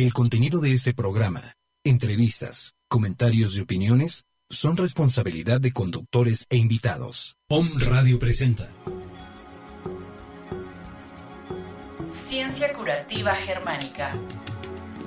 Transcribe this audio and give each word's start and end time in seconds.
El 0.00 0.14
contenido 0.14 0.60
de 0.60 0.72
este 0.72 0.94
programa, 0.94 1.58
entrevistas, 1.84 2.74
comentarios 2.88 3.54
y 3.54 3.60
opiniones 3.60 4.24
son 4.48 4.78
responsabilidad 4.78 5.60
de 5.60 5.72
conductores 5.72 6.46
e 6.48 6.56
invitados. 6.56 7.36
POM 7.46 7.68
Radio 7.80 8.18
presenta. 8.18 8.66
Ciencia 12.12 12.72
curativa 12.72 13.34
germánica. 13.34 14.16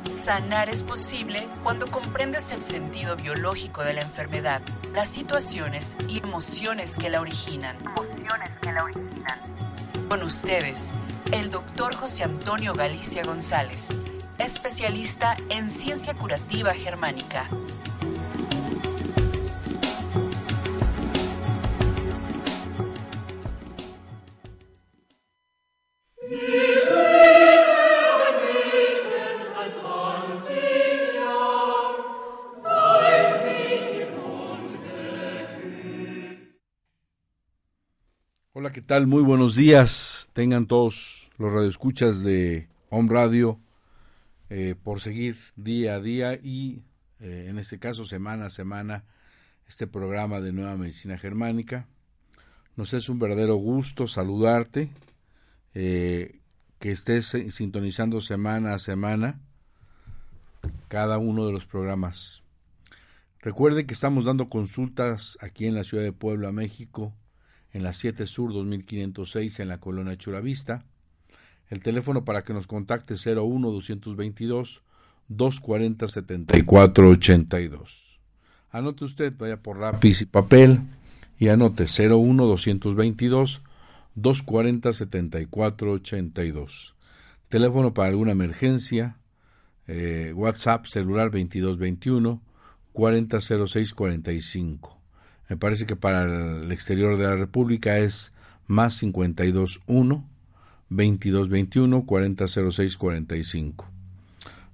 Sanar 0.04 0.70
es 0.70 0.84
posible 0.84 1.48
cuando 1.64 1.88
comprendes 1.88 2.52
el 2.52 2.62
sentido 2.62 3.16
biológico 3.16 3.84
de 3.84 3.96
la 3.96 4.02
enfermedad, 4.02 4.62
las 4.94 5.10
situaciones 5.10 5.98
y 6.08 6.20
emociones 6.20 6.98
que 6.98 7.10
la 7.10 7.20
originan. 7.20 7.78
Emociones 7.98 8.50
que 8.62 8.72
la 8.72 8.84
originan. 8.84 9.40
Con 10.08 10.22
ustedes, 10.22 10.94
el 11.32 11.50
doctor 11.50 11.96
José 11.96 12.26
Antonio 12.26 12.76
Galicia 12.76 13.24
González, 13.24 13.98
especialista 14.38 15.36
en 15.50 15.70
ciencia 15.70 16.14
curativa 16.14 16.74
germánica. 16.74 17.48
Hola, 38.56 38.72
¿qué 38.72 38.82
tal? 38.82 39.08
Muy 39.08 39.24
buenos 39.24 39.56
días. 39.56 40.30
Tengan 40.34 40.68
todos 40.68 41.32
los 41.38 41.52
radioescuchas 41.52 42.24
de 42.24 42.70
Home 42.90 43.12
Radio 43.12 43.60
eh, 44.56 44.76
por 44.76 45.02
seguir 45.02 45.36
día 45.56 45.96
a 45.96 46.00
día 46.00 46.36
y, 46.36 46.84
eh, 47.20 47.48
en 47.50 47.58
este 47.58 47.80
caso, 47.80 48.06
semana 48.06 48.46
a 48.46 48.50
semana, 48.52 49.04
este 49.68 49.88
programa 49.88 50.42
de 50.42 50.54
Nueva 50.54 50.78
Medicina 50.78 51.18
Germánica. 51.18 51.88
Nos 52.76 52.94
es 52.94 53.10
un 53.10 53.18
verdadero 53.18 53.56
gusto 53.56 54.06
saludarte, 54.06 54.92
eh, 55.74 56.40
que 56.78 56.92
estés 56.92 57.36
sintonizando 57.50 58.22
semana 58.22 58.76
a 58.76 58.78
semana 58.78 59.42
cada 60.88 61.18
uno 61.18 61.48
de 61.48 61.52
los 61.52 61.66
programas. 61.66 62.44
Recuerde 63.40 63.88
que 63.88 63.96
estamos 63.96 64.24
dando 64.24 64.50
consultas 64.50 65.36
aquí 65.42 65.66
en 65.66 65.74
la 65.74 65.84
ciudad 65.84 66.04
de 66.04 66.14
Puebla, 66.14 66.52
México, 66.52 67.16
en 67.72 67.82
la 67.82 67.92
7 67.92 68.28
Sur 68.28 68.54
2506 68.54 69.62
en 69.62 69.70
la 69.70 69.80
colonia 69.80 70.16
Churavista. 70.16 70.86
El 71.70 71.82
teléfono 71.82 72.26
para 72.26 72.44
que 72.44 72.54
nos 72.54 72.68
contacte 72.68 73.16
01 73.16 73.72
222 73.72 74.84
240 75.28 76.08
7482. 76.08 78.20
Anote 78.72 79.06
usted, 79.06 79.34
vaya 79.38 79.58
por 79.58 79.80
lápiz 79.80 80.22
y 80.22 80.26
papel 80.26 80.80
y 81.38 81.50
anote 81.50 81.86
01 81.86 82.46
222 82.46 83.62
240 84.16 84.94
7482. 84.94 86.96
Teléfono 87.50 87.94
para 87.94 88.10
alguna 88.10 88.32
emergencia, 88.32 89.18
eh, 89.88 90.34
WhatsApp 90.36 90.88
celular 90.88 91.30
2221 91.32 92.42
400645. 92.94 95.00
Me 95.50 95.58
parece 95.58 95.86
que 95.86 95.96
para 95.96 96.24
el 96.24 96.72
exterior 96.72 97.18
de 97.18 97.26
la 97.26 97.36
República 97.36 98.00
es 98.00 98.34
más 98.66 99.00
521 99.00 100.28
2221 100.96 102.06
400645. 102.06 103.90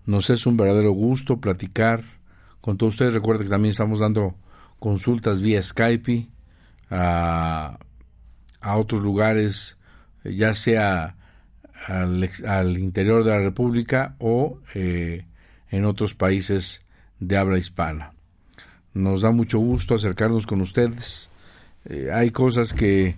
Nos 0.06 0.30
es 0.30 0.46
un 0.46 0.58
verdadero 0.58 0.92
gusto 0.92 1.40
platicar 1.40 2.04
con 2.62 2.78
todos 2.78 2.96
ustedes. 2.96 3.14
Recuerden 3.14 3.48
que 3.48 3.52
también 3.52 3.72
estamos 3.72 4.00
dando 4.00 4.36
consultas 4.80 5.42
vía 5.42 5.62
Skype 5.62 6.28
a, 6.90 7.78
a 8.62 8.78
otros 8.78 9.04
lugares, 9.04 9.78
ya 10.24 10.54
sea 10.54 11.16
al, 11.88 12.30
al, 12.46 12.78
interior 12.78 13.24
de 13.24 13.32
la 13.32 13.40
República 13.40 14.16
o 14.20 14.60
eh, 14.74 15.26
en 15.70 15.86
otros 15.86 16.16
países 16.16 16.82
de 17.20 17.38
habla 17.38 17.58
hispana. 17.58 18.14
Nos 18.94 19.22
da 19.22 19.32
mucho 19.32 19.60
gusto 19.60 19.96
acercarnos 19.96 20.48
con 20.48 20.62
ustedes. 20.62 21.30
Eh, 21.86 22.10
hay 22.12 22.32
cosas 22.32 22.74
que, 22.74 23.16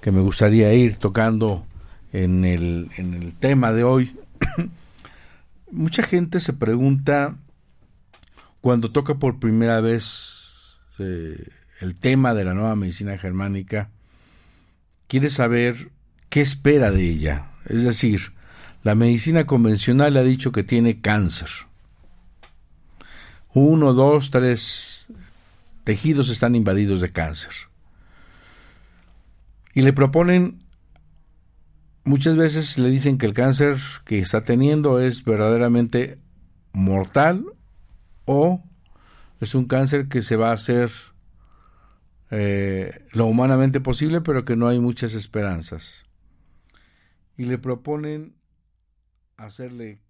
que, 0.00 0.12
me 0.12 0.20
gustaría 0.20 0.72
ir 0.74 0.96
tocando 0.96 1.66
en 2.14 2.44
el, 2.44 2.90
en 2.96 3.12
el 3.14 3.34
tema 3.34 3.72
de 3.72 3.82
hoy. 3.82 4.16
Mucha 5.70 6.04
gente 6.04 6.38
se 6.38 6.52
pregunta 6.52 7.36
cuando 8.60 8.92
toca 8.92 9.16
por 9.16 9.40
primera 9.40 9.80
vez 9.80 10.78
eh, 11.00 11.48
el 11.80 11.96
tema 11.96 12.32
de 12.32 12.44
la 12.44 12.54
nueva 12.54 12.76
medicina 12.76 13.18
germánica, 13.18 13.90
quiere 15.08 15.28
saber 15.28 15.90
qué 16.30 16.40
espera 16.40 16.92
de 16.92 17.02
ella. 17.02 17.50
Es 17.66 17.82
decir, 17.82 18.32
la 18.84 18.94
medicina 18.94 19.44
convencional 19.44 20.16
ha 20.16 20.22
dicho 20.22 20.52
que 20.52 20.62
tiene 20.62 21.00
cáncer. 21.00 21.48
Uno, 23.52 23.92
dos, 23.92 24.30
tres 24.30 25.08
tejidos 25.82 26.28
están 26.28 26.54
invadidos 26.54 27.00
de 27.00 27.10
cáncer. 27.10 27.52
Y 29.74 29.82
le 29.82 29.92
proponen, 29.92 30.63
muchas 32.04 32.36
veces 32.36 32.78
le 32.78 32.88
dicen 32.90 33.18
que 33.18 33.26
el 33.26 33.34
cáncer 33.34 33.76
que 34.04 34.18
está 34.18 34.44
teniendo 34.44 35.00
es 35.00 35.24
verdaderamente 35.24 36.18
mortal 36.72 37.44
o 38.26 38.62
es 39.40 39.54
un 39.54 39.66
cáncer 39.66 40.08
que 40.08 40.22
se 40.22 40.36
va 40.36 40.50
a 40.50 40.54
hacer 40.54 40.90
eh, 42.30 43.06
lo 43.12 43.26
humanamente 43.26 43.80
posible, 43.80 44.20
pero 44.20 44.44
que 44.44 44.56
no 44.56 44.68
hay 44.68 44.80
muchas 44.80 45.14
esperanzas. 45.14 46.04
Y 47.36 47.44
le 47.44 47.58
proponen 47.58 48.34
hacerle 49.36 50.00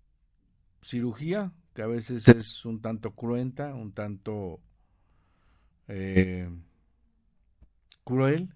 cirugía, 0.83 1.53
que 1.75 1.83
a 1.83 1.87
veces 1.87 2.29
es 2.29 2.65
un 2.65 2.81
tanto 2.81 3.13
cruenta, 3.13 3.75
un 3.75 3.93
tanto 3.93 4.61
eh, 5.89 6.49
cruel, 8.05 8.55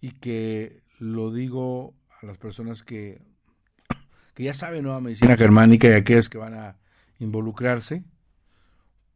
y 0.00 0.12
que 0.12 0.82
lo 0.98 1.32
digo 1.32 1.94
a 2.22 2.26
las 2.26 2.38
personas 2.38 2.82
que, 2.82 3.22
que 4.34 4.44
ya 4.44 4.54
saben 4.54 4.84
nueva 4.84 5.00
medicina 5.00 5.36
germánica 5.36 5.88
y 5.88 5.92
aquellas 5.92 6.28
que 6.28 6.38
van 6.38 6.54
a 6.54 6.76
involucrarse, 7.18 8.04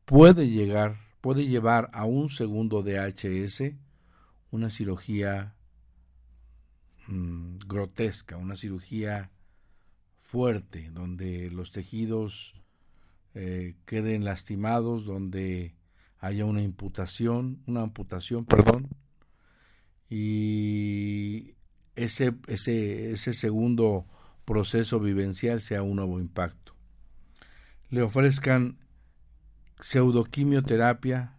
puede 0.05 0.49
llegar, 0.49 0.97
puede 1.21 1.47
llevar 1.47 1.91
a 1.93 2.05
un 2.05 2.31
segundo 2.31 2.83
DHS 2.83 3.63
una 4.51 4.71
cirugía 4.71 5.55
mmm, 7.09 7.57
grotesca, 7.67 8.37
una 8.37 8.57
cirugía 8.57 9.31
fuerte, 10.19 10.91
donde 10.93 11.51
los 11.51 11.73
tejidos 11.73 12.55
eh, 13.35 13.77
queden 13.85 14.25
lastimados, 14.25 15.05
donde 15.05 15.75
haya 16.19 16.45
una 16.45 16.63
imputación, 16.63 17.63
una 17.67 17.83
amputación, 17.83 18.45
perdón, 18.45 18.89
y 20.09 21.56
ese, 21.97 22.35
ese, 22.47 23.13
ese 23.13 23.33
segundo 23.33 24.07
proceso 24.45 25.01
vivencial 25.01 25.61
sea 25.61 25.83
un 25.83 25.97
nuevo 25.97 26.21
impacto. 26.21 26.75
Le 27.91 28.03
ofrezcan 28.03 28.79
pseudoquimioterapia 29.81 31.37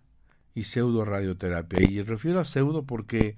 y 0.54 0.63
pseudoradioterapia. 0.63 1.89
Y 1.89 2.01
refiero 2.01 2.39
a 2.39 2.45
pseudo 2.45 2.83
porque 2.83 3.38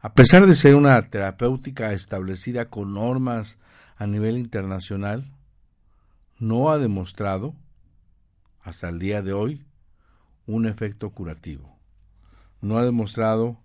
a 0.00 0.14
pesar 0.14 0.46
de 0.46 0.54
ser 0.54 0.74
una 0.74 1.10
terapéutica 1.10 1.92
establecida 1.92 2.70
con 2.70 2.94
normas 2.94 3.58
a 3.96 4.06
nivel 4.06 4.38
internacional, 4.38 5.30
no 6.38 6.70
ha 6.70 6.78
demostrado 6.78 7.54
hasta 8.62 8.88
el 8.88 8.98
día 8.98 9.20
de 9.20 9.34
hoy 9.34 9.66
un 10.46 10.66
efecto 10.66 11.10
curativo. 11.10 11.76
No 12.62 12.78
ha 12.78 12.84
demostrado 12.84 13.58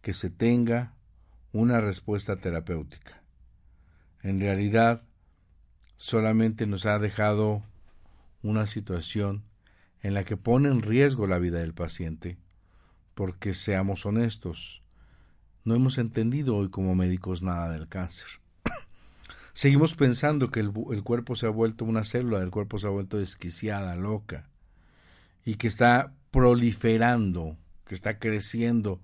que 0.00 0.14
se 0.14 0.30
tenga 0.30 0.94
una 1.52 1.80
respuesta 1.80 2.36
terapéutica. 2.36 3.22
En 4.22 4.40
realidad, 4.40 5.02
solamente 5.96 6.66
nos 6.66 6.86
ha 6.86 6.98
dejado 6.98 7.62
una 8.42 8.66
situación 8.66 9.44
en 10.00 10.14
la 10.14 10.24
que 10.24 10.36
pone 10.36 10.68
en 10.68 10.82
riesgo 10.82 11.26
la 11.26 11.38
vida 11.38 11.58
del 11.58 11.74
paciente, 11.74 12.38
porque 13.14 13.52
seamos 13.52 14.06
honestos, 14.06 14.82
no 15.64 15.74
hemos 15.74 15.98
entendido 15.98 16.56
hoy 16.56 16.70
como 16.70 16.94
médicos 16.94 17.42
nada 17.42 17.70
del 17.70 17.86
cáncer. 17.86 18.26
Seguimos 19.52 19.94
pensando 19.94 20.48
que 20.48 20.60
el, 20.60 20.72
el, 20.90 21.02
cuerpo 21.04 21.36
se 21.36 21.46
ha 21.46 21.50
vuelto 21.50 21.84
una 21.84 22.02
célula 22.02 22.40
del 22.40 22.50
cuerpo 22.50 22.78
se 22.78 22.86
ha 22.86 22.90
vuelto 22.90 23.18
desquiciada, 23.18 23.94
loca, 23.94 24.48
y 25.44 25.56
que 25.56 25.68
está 25.68 26.14
proliferando, 26.30 27.58
que 27.84 27.94
está 27.94 28.18
creciendo 28.18 29.00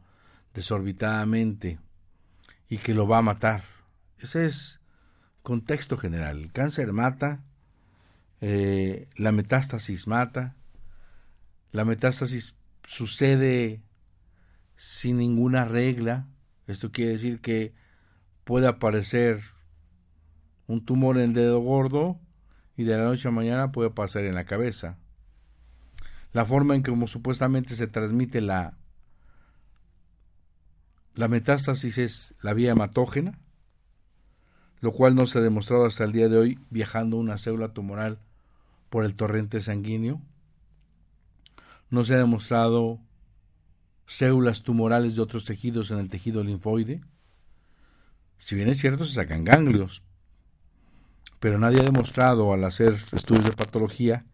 desorbitadamente 0.54 1.78
y 2.68 2.78
que 2.78 2.94
lo 2.94 3.06
va 3.06 3.18
a 3.18 3.22
matar. 3.22 3.64
Ese 4.18 4.46
es 4.46 4.80
contexto 5.42 5.96
general. 5.96 6.40
El 6.42 6.52
cáncer 6.52 6.92
mata, 6.92 7.40
eh, 8.40 9.08
la 9.16 9.32
metástasis 9.32 10.06
mata, 10.06 10.54
la 11.72 11.84
metástasis 11.84 12.54
sucede 12.84 13.80
sin 14.76 15.18
ninguna 15.18 15.64
regla. 15.64 16.26
Esto 16.66 16.92
quiere 16.92 17.12
decir 17.12 17.40
que 17.40 17.74
puede 18.44 18.66
aparecer 18.66 19.42
un 20.66 20.84
tumor 20.84 21.16
en 21.16 21.24
el 21.24 21.32
dedo 21.32 21.60
gordo 21.60 22.20
y 22.76 22.84
de 22.84 22.96
la 22.96 23.04
noche 23.04 23.28
a 23.28 23.32
mañana 23.32 23.72
puede 23.72 23.90
pasar 23.90 24.24
en 24.24 24.34
la 24.34 24.44
cabeza. 24.44 24.98
La 26.32 26.44
forma 26.44 26.74
en 26.74 26.82
que 26.82 26.90
como 26.90 27.06
supuestamente 27.06 27.74
se 27.74 27.86
transmite 27.86 28.40
la, 28.40 28.76
la 31.18 31.26
metástasis 31.26 31.98
es 31.98 32.34
la 32.42 32.54
vía 32.54 32.70
hematógena, 32.70 33.40
lo 34.78 34.92
cual 34.92 35.16
no 35.16 35.26
se 35.26 35.40
ha 35.40 35.42
demostrado 35.42 35.84
hasta 35.84 36.04
el 36.04 36.12
día 36.12 36.28
de 36.28 36.38
hoy 36.38 36.60
viajando 36.70 37.16
una 37.16 37.38
célula 37.38 37.72
tumoral 37.72 38.20
por 38.88 39.04
el 39.04 39.16
torrente 39.16 39.60
sanguíneo. 39.60 40.22
No 41.90 42.04
se 42.04 42.14
ha 42.14 42.18
demostrado 42.18 43.00
células 44.06 44.62
tumorales 44.62 45.16
de 45.16 45.22
otros 45.22 45.44
tejidos 45.44 45.90
en 45.90 45.98
el 45.98 46.08
tejido 46.08 46.44
linfoide. 46.44 47.00
Si 48.38 48.54
bien 48.54 48.68
es 48.68 48.78
cierto, 48.78 49.04
se 49.04 49.14
sacan 49.14 49.42
ganglios, 49.42 50.04
pero 51.40 51.58
nadie 51.58 51.80
ha 51.80 51.84
demostrado 51.84 52.52
al 52.52 52.62
hacer 52.62 52.96
estudios 53.10 53.44
de 53.44 53.52
patología 53.54 54.24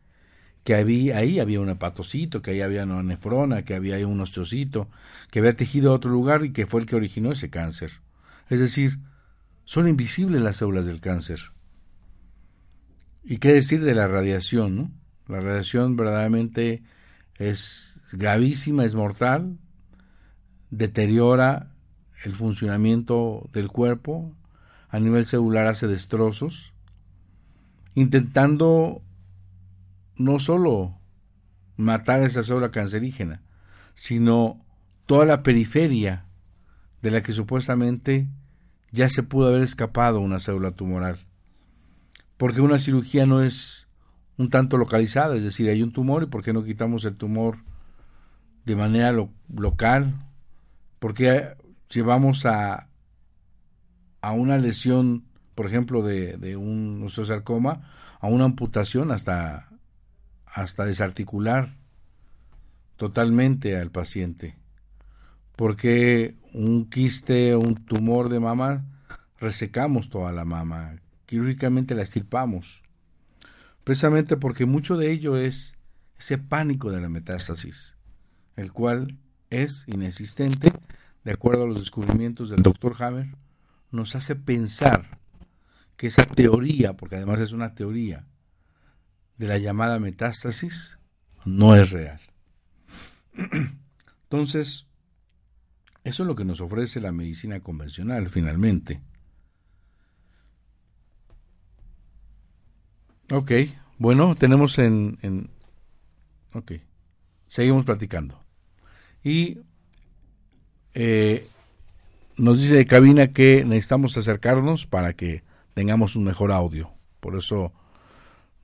que 0.64 0.74
había, 0.74 1.18
ahí 1.18 1.38
había 1.38 1.60
un 1.60 1.68
hepatocito, 1.68 2.40
que 2.40 2.52
ahí 2.52 2.62
había 2.62 2.84
una 2.84 3.02
nefrona, 3.02 3.62
que 3.62 3.74
había 3.74 4.04
un 4.06 4.20
osteocito, 4.20 4.88
que 5.30 5.40
había 5.40 5.54
tejido 5.54 5.92
a 5.92 5.94
otro 5.94 6.10
lugar 6.10 6.44
y 6.44 6.52
que 6.52 6.66
fue 6.66 6.80
el 6.80 6.86
que 6.86 6.96
originó 6.96 7.32
ese 7.32 7.50
cáncer. 7.50 8.00
Es 8.48 8.60
decir, 8.60 8.98
son 9.64 9.88
invisibles 9.88 10.40
las 10.40 10.56
células 10.56 10.86
del 10.86 11.00
cáncer. 11.00 11.40
¿Y 13.22 13.36
qué 13.38 13.52
decir 13.52 13.82
de 13.82 13.94
la 13.94 14.06
radiación? 14.06 14.94
La 15.28 15.40
radiación 15.40 15.96
verdaderamente 15.96 16.82
es 17.36 18.00
gravísima, 18.12 18.84
es 18.84 18.94
mortal, 18.94 19.58
deteriora 20.70 21.72
el 22.24 22.32
funcionamiento 22.32 23.50
del 23.52 23.68
cuerpo, 23.68 24.34
a 24.88 24.98
nivel 24.98 25.26
celular 25.26 25.66
hace 25.66 25.86
destrozos, 25.86 26.72
intentando 27.94 29.02
no 30.16 30.38
solo 30.38 30.98
matar 31.76 32.22
esa 32.22 32.42
célula 32.42 32.70
cancerígena, 32.70 33.42
sino 33.94 34.64
toda 35.06 35.24
la 35.24 35.42
periferia 35.42 36.26
de 37.02 37.10
la 37.10 37.22
que 37.22 37.32
supuestamente 37.32 38.28
ya 38.90 39.08
se 39.08 39.22
pudo 39.22 39.48
haber 39.48 39.62
escapado 39.62 40.20
una 40.20 40.40
célula 40.40 40.70
tumoral. 40.70 41.18
Porque 42.36 42.60
una 42.60 42.78
cirugía 42.78 43.26
no 43.26 43.42
es 43.42 43.88
un 44.36 44.50
tanto 44.50 44.78
localizada, 44.78 45.36
es 45.36 45.44
decir, 45.44 45.68
hay 45.68 45.82
un 45.82 45.92
tumor 45.92 46.22
y 46.22 46.26
¿por 46.26 46.42
qué 46.42 46.52
no 46.52 46.64
quitamos 46.64 47.04
el 47.04 47.16
tumor 47.16 47.58
de 48.64 48.76
manera 48.76 49.12
local? 49.48 50.14
¿Por 50.98 51.14
qué 51.14 51.56
llevamos 51.90 52.46
a, 52.46 52.88
a 54.20 54.32
una 54.32 54.58
lesión, 54.58 55.24
por 55.54 55.66
ejemplo, 55.66 56.02
de, 56.02 56.36
de 56.36 56.56
un 56.56 57.02
osteosarcoma, 57.04 57.90
a 58.20 58.26
una 58.26 58.44
amputación 58.44 59.12
hasta, 59.12 59.68
hasta 60.54 60.86
desarticular 60.86 61.74
totalmente 62.96 63.76
al 63.76 63.90
paciente? 63.90 64.56
porque 65.56 66.36
un 66.52 66.88
quiste 66.88 67.54
o 67.54 67.60
un 67.60 67.76
tumor 67.84 68.28
de 68.28 68.40
mama 68.40 68.84
resecamos 69.38 70.08
toda 70.08 70.32
la 70.32 70.44
mama, 70.44 70.96
quirúrgicamente 71.26 71.94
la 71.94 72.02
estirpamos, 72.02 72.82
precisamente 73.84 74.36
porque 74.36 74.66
mucho 74.66 74.96
de 74.96 75.12
ello 75.12 75.36
es 75.36 75.74
ese 76.18 76.38
pánico 76.38 76.90
de 76.90 77.00
la 77.00 77.08
metástasis, 77.08 77.96
el 78.56 78.72
cual 78.72 79.18
es 79.50 79.84
inexistente, 79.86 80.72
de 81.24 81.32
acuerdo 81.32 81.64
a 81.64 81.66
los 81.66 81.78
descubrimientos 81.78 82.50
del 82.50 82.62
doctor 82.62 82.94
Hammer, 83.02 83.34
nos 83.90 84.14
hace 84.16 84.34
pensar 84.34 85.18
que 85.96 86.08
esa 86.08 86.24
teoría, 86.26 86.94
porque 86.94 87.16
además 87.16 87.40
es 87.40 87.52
una 87.52 87.74
teoría, 87.74 88.26
de 89.36 89.48
la 89.48 89.58
llamada 89.58 89.98
metástasis, 89.98 90.98
no 91.44 91.74
es 91.74 91.90
real. 91.90 92.20
Entonces, 94.24 94.86
eso 96.04 96.22
es 96.22 96.26
lo 96.26 96.36
que 96.36 96.44
nos 96.44 96.60
ofrece 96.60 97.00
la 97.00 97.12
medicina 97.12 97.60
convencional, 97.60 98.28
finalmente. 98.28 99.00
Ok, 103.30 103.52
bueno, 103.98 104.34
tenemos 104.34 104.78
en. 104.78 105.48
Ok, 106.52 106.72
seguimos 107.48 107.84
platicando. 107.84 108.44
Y 109.22 109.60
eh, 110.92 111.48
nos 112.36 112.60
dice 112.60 112.74
de 112.74 112.86
cabina 112.86 113.28
que 113.28 113.64
necesitamos 113.64 114.16
acercarnos 114.16 114.86
para 114.86 115.14
que 115.14 115.42
tengamos 115.72 116.16
un 116.16 116.24
mejor 116.24 116.52
audio. 116.52 116.92
Por 117.20 117.36
eso 117.36 117.72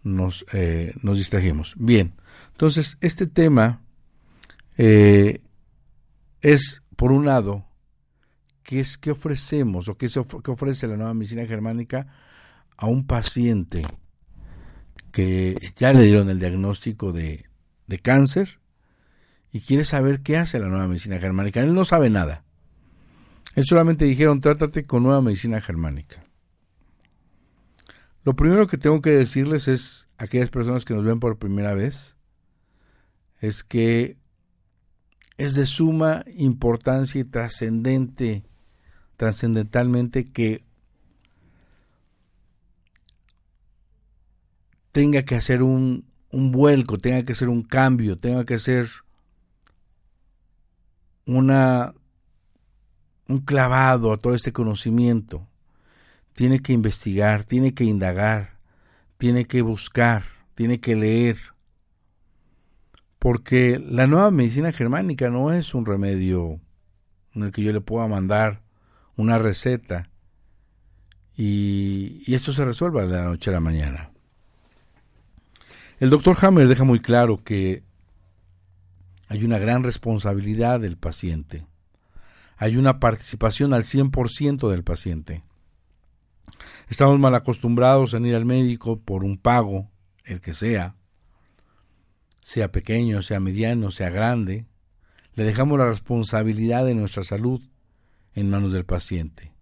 nos, 0.02 0.46
eh, 0.52 0.94
nos 1.02 1.18
distrajimos. 1.18 1.74
Bien, 1.76 2.14
entonces 2.52 2.96
este 3.00 3.26
tema 3.26 3.82
eh, 4.76 5.42
es 6.40 6.82
por 6.96 7.12
un 7.12 7.26
lado, 7.26 7.66
¿qué 8.62 8.80
es 8.80 8.98
que 8.98 9.10
ofrecemos 9.10 9.88
o 9.88 9.96
qué, 9.96 10.06
ofrece 10.46 10.86
la 10.86 10.96
nueva 10.96 11.14
medicina 11.14 11.46
germánica 11.46 12.06
a 12.76 12.86
un 12.86 13.06
paciente 13.06 13.82
que 15.12 15.72
ya 15.76 15.92
le 15.92 16.04
dieron 16.04 16.30
el 16.30 16.38
diagnóstico 16.38 17.12
de, 17.12 17.46
de 17.86 17.98
cáncer 17.98 18.60
y 19.52 19.60
quiere 19.60 19.84
saber 19.84 20.20
qué 20.20 20.36
hace 20.36 20.58
la 20.58 20.68
nueva 20.68 20.86
medicina 20.86 21.18
germánica? 21.18 21.60
Él 21.60 21.74
no 21.74 21.84
sabe 21.84 22.10
nada. 22.10 22.44
Él 23.56 23.64
solamente 23.64 24.04
dijeron, 24.04 24.40
trátate 24.40 24.86
con 24.86 25.02
nueva 25.02 25.20
medicina 25.20 25.60
germánica. 25.60 26.24
Lo 28.24 28.34
primero 28.34 28.66
que 28.66 28.78
tengo 28.78 29.00
que 29.00 29.10
decirles 29.10 29.68
es 29.68 30.08
a 30.18 30.24
aquellas 30.24 30.50
personas 30.50 30.84
que 30.84 30.94
nos 30.94 31.04
ven 31.04 31.20
por 31.20 31.38
primera 31.38 31.74
vez, 31.74 32.16
es 33.40 33.64
que 33.64 34.16
es 35.38 35.54
de 35.54 35.64
suma 35.64 36.24
importancia 36.34 37.20
y 37.20 37.24
trascendente, 37.24 38.44
trascendentalmente 39.16 40.24
que 40.24 40.62
tenga 44.92 45.22
que 45.22 45.36
hacer 45.36 45.62
un, 45.62 46.04
un 46.30 46.52
vuelco, 46.52 46.98
tenga 46.98 47.24
que 47.24 47.32
hacer 47.32 47.48
un 47.48 47.62
cambio, 47.62 48.18
tenga 48.18 48.44
que 48.44 48.54
hacer 48.54 48.88
una 51.24 51.94
un 53.28 53.38
clavado 53.38 54.12
a 54.12 54.16
todo 54.16 54.34
este 54.34 54.52
conocimiento. 54.52 55.46
Tiene 56.34 56.60
que 56.60 56.72
investigar, 56.72 57.44
tiene 57.44 57.74
que 57.74 57.84
indagar, 57.84 58.58
tiene 59.18 59.46
que 59.46 59.62
buscar, 59.62 60.22
tiene 60.54 60.80
que 60.80 60.96
leer, 60.96 61.38
porque 63.18 63.78
la 63.78 64.06
nueva 64.06 64.30
medicina 64.30 64.72
germánica 64.72 65.28
no 65.28 65.52
es 65.52 65.74
un 65.74 65.84
remedio 65.84 66.60
en 67.34 67.42
el 67.42 67.52
que 67.52 67.62
yo 67.62 67.72
le 67.72 67.80
pueda 67.80 68.06
mandar 68.06 68.62
una 69.16 69.38
receta 69.38 70.08
y, 71.36 72.34
esto 72.34 72.52
se 72.52 72.64
resuelva 72.64 73.06
de 73.06 73.16
la 73.16 73.24
noche 73.24 73.50
a 73.50 73.54
la 73.54 73.60
mañana. 73.60 74.10
El 75.98 76.10
doctor 76.10 76.36
Hammer 76.40 76.68
deja 76.68 76.84
muy 76.84 77.00
claro 77.00 77.42
que 77.44 77.82
hay 79.28 79.44
una 79.44 79.58
gran 79.58 79.84
responsabilidad 79.84 80.80
del 80.80 80.96
paciente. 80.96 81.66
Hay 82.56 82.76
una 82.76 83.00
participación 83.00 83.72
al 83.72 83.84
100% 83.84 84.70
del 84.70 84.82
paciente. 84.82 85.42
Estamos 86.90 87.20
mal 87.20 87.36
acostumbrados 87.36 88.14
a 88.14 88.18
ir 88.18 88.34
al 88.34 88.44
médico 88.44 88.98
por 88.98 89.22
un 89.22 89.38
pago, 89.38 89.88
el 90.24 90.40
que 90.40 90.52
sea, 90.52 90.96
sea 92.42 92.72
pequeño, 92.72 93.22
sea 93.22 93.38
mediano, 93.38 93.92
sea 93.92 94.10
grande, 94.10 94.66
le 95.34 95.44
dejamos 95.44 95.78
la 95.78 95.86
responsabilidad 95.86 96.84
de 96.84 96.96
nuestra 96.96 97.22
salud 97.22 97.62
en 98.34 98.50
manos 98.50 98.72
del 98.72 98.84
paciente 98.84 99.52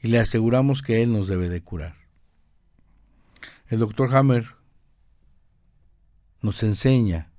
y 0.00 0.08
le 0.08 0.20
aseguramos 0.20 0.82
que 0.82 1.02
él 1.02 1.12
nos 1.12 1.26
debe 1.26 1.48
de 1.48 1.60
curar. 1.60 1.96
El 3.66 3.80
doctor 3.80 4.14
Hammer 4.14 4.46
nos 6.40 6.62
enseña 6.62 7.32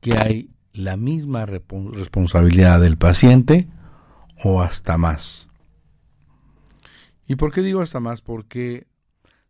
que 0.00 0.18
hay 0.18 0.50
la 0.72 0.96
misma 0.96 1.46
responsabilidad 1.46 2.80
del 2.80 2.98
paciente 2.98 3.68
o 4.42 4.60
hasta 4.60 4.98
más. 4.98 5.45
¿Y 7.26 7.36
por 7.36 7.52
qué 7.52 7.60
digo 7.60 7.80
hasta 7.80 8.00
más? 8.00 8.20
Porque 8.20 8.86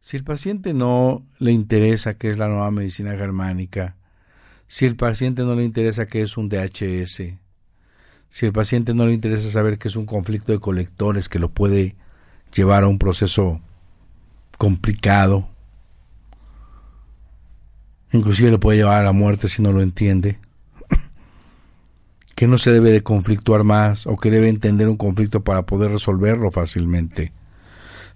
si 0.00 0.16
el 0.16 0.24
paciente 0.24 0.72
no 0.72 1.26
le 1.38 1.52
interesa 1.52 2.14
qué 2.14 2.30
es 2.30 2.38
la 2.38 2.48
nueva 2.48 2.70
medicina 2.70 3.16
germánica, 3.16 3.96
si 4.66 4.86
el 4.86 4.96
paciente 4.96 5.42
no 5.42 5.54
le 5.54 5.64
interesa 5.64 6.06
qué 6.06 6.22
es 6.22 6.36
un 6.36 6.48
DHS, 6.48 7.22
si 8.30 8.46
el 8.46 8.52
paciente 8.52 8.94
no 8.94 9.06
le 9.06 9.12
interesa 9.12 9.50
saber 9.50 9.78
qué 9.78 9.88
es 9.88 9.96
un 9.96 10.06
conflicto 10.06 10.52
de 10.52 10.58
colectores 10.58 11.28
que 11.28 11.38
lo 11.38 11.50
puede 11.50 11.96
llevar 12.54 12.84
a 12.84 12.88
un 12.88 12.98
proceso 12.98 13.60
complicado, 14.58 15.48
inclusive 18.12 18.50
le 18.50 18.58
puede 18.58 18.78
llevar 18.78 19.00
a 19.00 19.04
la 19.04 19.12
muerte 19.12 19.48
si 19.48 19.62
no 19.62 19.72
lo 19.72 19.82
entiende, 19.82 20.38
que 22.34 22.46
no 22.46 22.58
se 22.58 22.72
debe 22.72 22.90
de 22.90 23.02
conflictuar 23.02 23.64
más 23.64 24.06
o 24.06 24.16
que 24.16 24.30
debe 24.30 24.48
entender 24.48 24.88
un 24.88 24.96
conflicto 24.96 25.44
para 25.44 25.66
poder 25.66 25.90
resolverlo 25.90 26.50
fácilmente. 26.50 27.32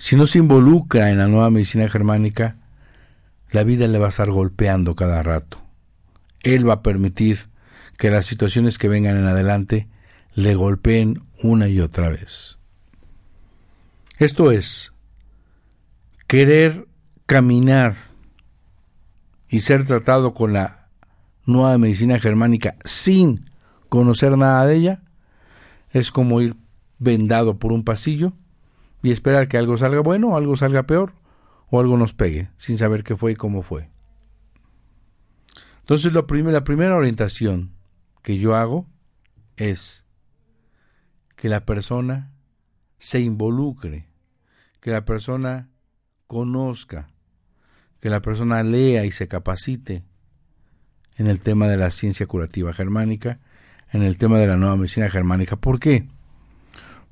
Si 0.01 0.17
no 0.17 0.27
se 0.27 0.39
involucra 0.39 1.11
en 1.11 1.19
la 1.19 1.29
nueva 1.29 1.51
medicina 1.51 1.87
germánica, 1.87 2.57
la 3.51 3.65
vida 3.65 3.87
le 3.87 3.99
va 3.99 4.07
a 4.07 4.09
estar 4.09 4.31
golpeando 4.31 4.95
cada 4.95 5.23
rato. 5.23 5.63
Él 6.43 6.67
va 6.67 6.73
a 6.73 6.83
permitir 6.83 7.51
que 7.99 8.11
las 8.11 8.25
situaciones 8.25 8.79
que 8.79 8.89
vengan 8.89 9.19
en 9.19 9.27
adelante 9.27 9.89
le 10.35 10.55
golpeen 10.55 11.21
una 11.43 11.69
y 11.69 11.81
otra 11.81 12.09
vez. 12.09 12.57
Esto 14.17 14.53
es, 14.53 14.95
querer 16.27 16.89
caminar 17.27 17.95
y 19.51 19.61
ser 19.61 19.85
tratado 19.85 20.33
con 20.33 20.55
la 20.55 20.89
nueva 21.45 21.77
medicina 21.77 22.19
germánica 22.19 22.77
sin 22.87 23.51
conocer 23.91 24.39
nada 24.39 24.65
de 24.65 24.77
ella, 24.77 25.03
es 25.91 26.11
como 26.11 26.41
ir 26.41 26.57
vendado 26.99 27.59
por 27.59 27.71
un 27.71 27.85
pasillo 27.85 28.33
y 29.03 29.11
esperar 29.11 29.49
que 29.49 29.59
algo 29.59 29.77
salga 29.77 30.01
bueno, 30.01 30.37
algo 30.37 30.57
salga 30.57 30.85
peor, 30.85 31.13
o 31.71 31.81
algo 31.81 31.97
nos 31.97 32.15
pegue, 32.15 32.51
sin 32.57 32.79
saber 32.79 33.05
qué 33.05 33.17
fue 33.17 33.33
y 33.33 33.37
cómo 33.37 33.63
fue. 33.63 33.91
Entonces, 35.81 36.13
lo 36.13 36.27
la 36.51 36.65
primera 36.65 36.97
orientación 36.97 37.73
que 38.23 38.39
yo 38.39 38.55
hago 38.55 38.87
es 39.57 40.05
que 41.37 41.49
la 41.49 41.65
persona 41.65 42.33
se 42.99 43.21
involucre, 43.21 44.07
que 44.81 44.91
la 44.91 45.05
persona 45.05 45.71
conozca, 46.27 47.09
que 48.01 48.11
la 48.11 48.21
persona 48.21 48.63
lea 48.63 49.05
y 49.05 49.11
se 49.11 49.27
capacite 49.27 50.05
en 51.17 51.27
el 51.27 51.41
tema 51.41 51.67
de 51.67 51.77
la 51.77 51.91
ciencia 51.91 52.27
curativa 52.27 52.73
germánica, 52.73 53.41
en 53.93 54.03
el 54.03 54.17
tema 54.17 54.39
de 54.39 54.47
la 54.47 54.57
nueva 54.57 54.77
medicina 54.77 55.09
germánica. 55.09 55.57
¿Por 55.57 55.81
qué? 55.81 56.09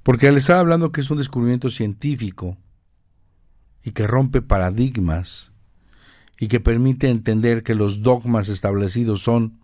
Porque 0.09 0.33
le 0.33 0.39
estaba 0.39 0.61
hablando 0.61 0.91
que 0.91 1.03
es 1.03 1.11
un 1.11 1.19
descubrimiento 1.19 1.69
científico 1.69 2.57
y 3.85 3.91
que 3.91 4.07
rompe 4.07 4.41
paradigmas 4.41 5.53
y 6.41 6.49
que 6.49 6.61
permite 6.61 7.11
entender 7.11 7.63
que 7.63 7.75
los 7.75 8.03
dogmas 8.03 8.49
establecidos 8.49 9.21
son 9.21 9.61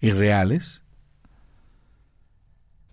irreales, 0.00 0.82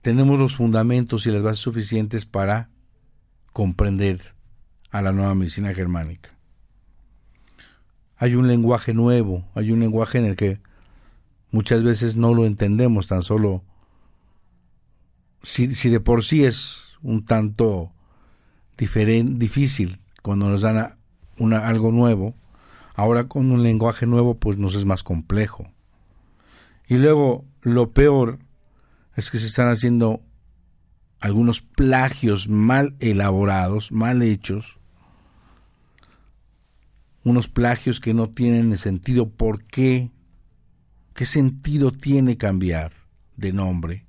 tenemos 0.04 0.38
los 0.38 0.56
fundamentos 0.56 1.26
y 1.26 1.32
las 1.32 1.42
bases 1.42 1.64
suficientes 1.64 2.28
para 2.28 2.70
comprender 3.52 4.36
a 4.92 5.02
la 5.02 5.14
nueva 5.14 5.34
medicina 5.34 5.74
germánica. 5.74 6.30
Hay 8.18 8.36
un 8.36 8.48
lenguaje 8.48 8.94
nuevo, 8.94 9.50
hay 9.56 9.72
un 9.72 9.80
lenguaje 9.80 10.20
en 10.20 10.26
el 10.26 10.36
que 10.36 10.62
muchas 11.50 11.82
veces 11.82 12.16
no 12.16 12.36
lo 12.36 12.46
entendemos, 12.46 13.08
tan 13.08 13.24
solo 13.24 13.64
si, 15.46 15.90
de 15.90 16.00
por 16.00 16.24
sí 16.24 16.44
es 16.44 16.98
un 17.02 17.24
tanto 17.24 17.94
difícil 18.78 20.00
cuando 20.22 20.50
nos 20.50 20.62
dan 20.62 20.98
una, 21.38 21.68
algo 21.68 21.92
nuevo, 21.92 22.36
ahora 22.96 23.28
con 23.28 23.52
un 23.52 23.62
lenguaje 23.64 24.06
nuevo 24.08 24.40
pues 24.40 24.58
nos 24.58 24.76
es 24.76 24.86
más 24.86 25.04
complejo. 25.04 25.72
Y 26.88 26.96
luego 26.96 27.46
lo 27.62 27.92
peor 27.92 28.40
es 29.16 29.30
que 29.30 29.38
se 29.38 29.48
están 29.48 29.70
haciendo 29.70 30.22
algunos 31.20 31.62
plagios 31.62 32.48
mal 32.48 32.96
elaborados, 33.00 33.92
mal 33.92 34.22
hechos, 34.24 34.80
unos 37.24 37.48
plagios 37.48 38.00
que 38.00 38.14
no 38.14 38.30
tienen 38.30 38.78
sentido. 38.78 39.30
¿Por 39.30 39.64
qué? 39.64 40.12
¿Qué 41.14 41.26
sentido 41.26 41.92
tiene 41.92 42.38
cambiar 42.38 42.92
de 43.38 43.54
nombre? 43.54 44.06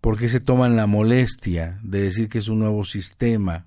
¿Por 0.00 0.18
qué 0.18 0.28
se 0.28 0.40
toman 0.40 0.76
la 0.76 0.86
molestia 0.86 1.78
de 1.82 2.00
decir 2.00 2.28
que 2.28 2.38
es 2.38 2.48
un 2.48 2.58
nuevo 2.58 2.84
sistema 2.84 3.66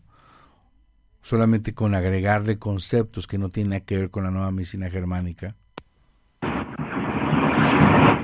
solamente 1.22 1.74
con 1.74 1.94
agregarle 1.96 2.58
conceptos 2.58 3.28
que 3.28 3.38
no 3.38 3.50
tienen 3.50 3.82
que 3.82 3.98
ver 3.98 4.10
con 4.10 4.24
la 4.24 4.32
nueva 4.32 4.52
medicina 4.52 4.90
germánica? 4.90 5.56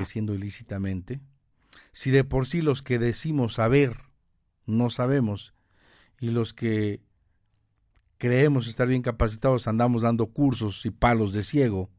siendo 0.04 0.34
ilícitamente, 0.34 1.20
si 1.92 2.10
de 2.10 2.24
por 2.24 2.46
sí 2.46 2.62
los 2.62 2.82
que 2.82 2.98
decimos 2.98 3.54
saber 3.54 3.96
no 4.66 4.90
sabemos 4.90 5.54
y 6.18 6.30
los 6.30 6.54
que 6.54 7.00
creemos 8.18 8.66
estar 8.66 8.86
bien 8.86 9.02
capacitados 9.02 9.68
andamos 9.68 10.02
dando 10.02 10.26
cursos 10.26 10.84
y 10.86 10.90
palos 10.90 11.32
de 11.32 11.42
ciego, 11.42 11.90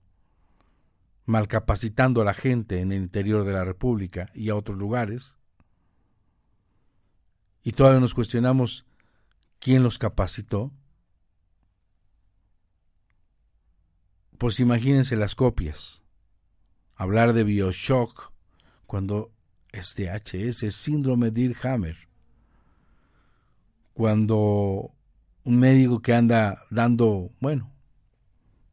malcapacitando 1.26 2.22
a 2.22 2.26
la 2.26 2.34
gente 2.34 2.80
en 2.82 2.92
el 2.92 3.02
interior 3.02 3.46
de 3.46 3.54
la 3.54 3.64
República 3.64 4.30
y 4.34 4.50
a 4.50 4.56
otros 4.56 4.78
lugares, 4.78 5.36
y 7.64 7.74
todavía 7.74 8.00
nos 8.00 8.14
cuestionamos 8.14 8.86
quién 9.60 9.84
los 9.84 9.98
capacitó, 9.98 10.72
pues 14.38 14.60
imagínense 14.60 15.16
las 15.16 15.36
copias 15.36 16.02
hablar 17.02 17.34
de 17.34 17.44
Bioshock 17.44 18.32
cuando 18.86 19.32
es 19.72 19.96
DHS, 19.96 20.62
es 20.62 20.76
síndrome 20.76 21.32
de 21.32 21.56
Hammer. 21.64 21.98
Cuando 23.94 24.92
un 25.44 25.60
médico 25.60 26.00
que 26.02 26.14
anda 26.14 26.64
dando, 26.70 27.32
bueno, 27.40 27.72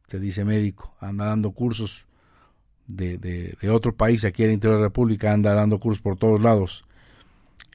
se 0.05 0.19
dice 0.19 0.45
médico, 0.45 0.95
anda 0.99 1.25
dando 1.25 1.51
cursos 1.51 2.05
de, 2.85 3.17
de, 3.17 3.69
otro 3.71 3.95
país 3.95 4.23
aquí 4.25 4.43
en 4.43 4.49
el 4.49 4.53
interior 4.55 4.77
de 4.77 4.81
la 4.81 4.87
República, 4.89 5.33
anda 5.33 5.55
dando 5.55 5.79
cursos 5.79 6.01
por 6.01 6.15
todos 6.15 6.39
lados, 6.39 6.85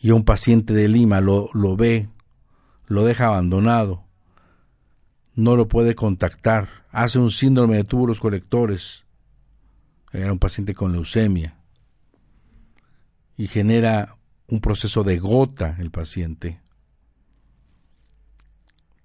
y 0.04 0.11
un 0.11 0.23
paciente 0.23 0.75
de 0.75 0.87
Lima 0.87 1.23
lo, 1.23 1.49
lo 1.54 1.76
ve, 1.76 2.11
lo 2.88 3.06
deja 3.06 3.28
abandonado, 3.28 4.04
no 5.34 5.56
lo 5.56 5.66
puede 5.66 5.94
contactar, 5.94 6.68
hace 6.90 7.18
un 7.18 7.30
síndrome 7.30 7.76
de 7.76 7.84
túbulos 7.84 8.20
colectores, 8.20 9.06
era 10.12 10.30
un 10.30 10.38
paciente 10.38 10.75
con 10.75 10.92
leucemia 10.92 11.56
y 13.38 13.46
genera 13.46 14.18
un 14.46 14.61
proceso 14.61 15.04
de 15.04 15.18
gota 15.18 15.75
el 15.78 15.90
paciente. 15.90 16.61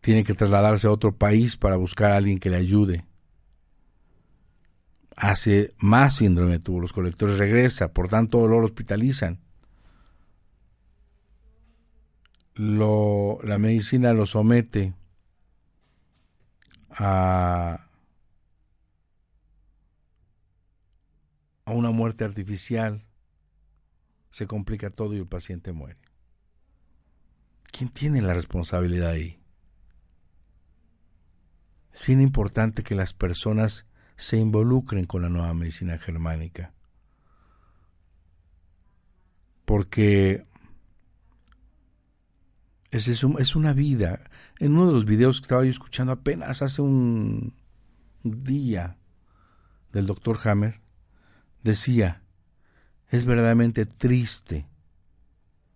Tiene 0.02 0.26
que 0.26 0.34
trasladarse 0.34 0.88
a 0.88 0.92
otro 0.92 1.16
país 1.16 1.56
para 1.56 1.78
buscar 1.78 2.12
a 2.12 2.18
alguien 2.18 2.40
que 2.40 2.50
le 2.50 2.58
ayude. 2.58 3.06
Hace 5.16 5.70
más 5.78 6.18
síndrome 6.18 6.52
de 6.52 6.60
túbulos 6.60 6.92
colectores, 6.92 7.38
regresa, 7.38 7.94
por 7.94 8.10
tanto 8.10 8.46
lo 8.50 8.58
hospitalizan. 8.58 9.40
Lo, 12.60 13.40
la 13.44 13.58
medicina 13.58 14.12
lo 14.12 14.26
somete 14.26 14.94
a 16.90 17.86
a 21.64 21.72
una 21.72 21.92
muerte 21.92 22.26
artificial, 22.26 23.06
se 24.32 24.46
complica 24.46 24.90
todo 24.90 25.14
y 25.14 25.20
el 25.20 25.28
paciente 25.28 25.72
muere. 25.72 26.00
¿Quién 27.72 27.90
tiene 27.92 28.22
la 28.22 28.34
responsabilidad 28.34 29.12
ahí? 29.12 29.40
Es 31.94 32.06
bien 32.08 32.22
importante 32.22 32.84
que 32.84 32.96
las 32.96 33.14
personas 33.14 33.86
se 34.16 34.38
involucren 34.38 35.06
con 35.06 35.22
la 35.22 35.30
nueva 35.30 35.54
medicina 35.54 35.98
germánica. 35.98 36.74
Porque 39.64 40.49
es, 42.92 43.08
es, 43.08 43.56
una 43.56 43.74
vida. 43.74 44.22
En 44.60 44.74
uno 44.74 44.88
de 44.88 44.94
los 44.94 45.06
videos 45.06 45.40
que 45.40 45.46
estaba 45.46 45.64
yo 45.64 45.70
escuchando 45.70 46.12
apenas 46.14 46.62
hace 46.62 46.82
un 46.82 47.54
día 48.24 48.98
del 49.92 50.08
doctor 50.08 50.40
Hammer, 50.44 50.82
decía, 51.64 52.24
es 53.10 53.26
verdaderamente 53.26 53.86
triste 53.86 54.68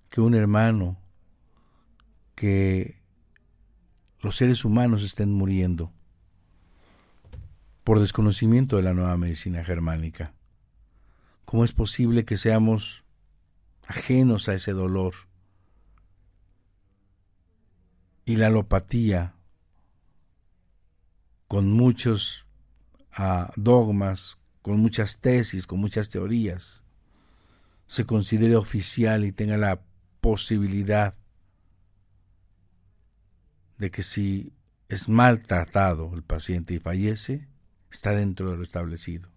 que 0.10 0.22
un 0.22 0.36
hermano, 0.36 0.98
que 2.36 3.01
los 4.22 4.36
seres 4.36 4.65
humanos 4.65 5.03
estén 5.03 5.32
muriendo. 5.32 5.91
por 7.84 8.00
desconocimiento 8.00 8.77
de 8.77 8.84
la 8.84 8.93
nueva 8.93 9.17
medicina 9.17 9.62
germánica. 9.62 10.34
¿Cómo 11.43 11.65
es 11.65 11.74
posible 11.74 12.24
que 12.24 12.38
seamos 12.38 13.03
ajenos 13.88 14.48
a 14.48 14.53
ese 14.53 14.72
dolor? 14.72 15.13
Y 18.25 18.37
la 18.37 18.47
alopatía, 18.47 19.35
con 21.47 21.71
muchos 21.71 22.45
ah, 23.11 23.51
dogmas, 23.55 24.37
con 24.61 24.79
muchas 24.79 25.19
tesis, 25.19 25.67
con 25.67 25.79
muchas 25.79 26.09
teorías, 26.09 26.83
se 27.87 28.05
considere 28.05 28.55
oficial 28.55 29.25
y 29.25 29.31
tenga 29.31 29.57
la 29.57 29.81
posibilidad 30.21 31.15
de 33.77 33.91
que 33.91 34.03
si 34.03 34.53
es 34.87 35.09
maltratado 35.09 36.13
el 36.13 36.23
paciente 36.23 36.73
y 36.73 36.79
fallece, 36.79 37.47
está 37.91 38.11
dentro 38.11 38.51
de 38.51 38.57
lo 38.57 38.63
establecido. 38.63 39.29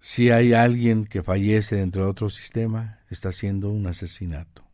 Si 0.00 0.30
hay 0.30 0.54
alguien 0.54 1.04
que 1.04 1.22
fallece 1.22 1.76
dentro 1.76 2.04
de 2.04 2.10
otro 2.10 2.30
sistema, 2.30 3.00
está 3.10 3.30
haciendo 3.30 3.68
un 3.68 3.86
asesinato. 3.86 4.69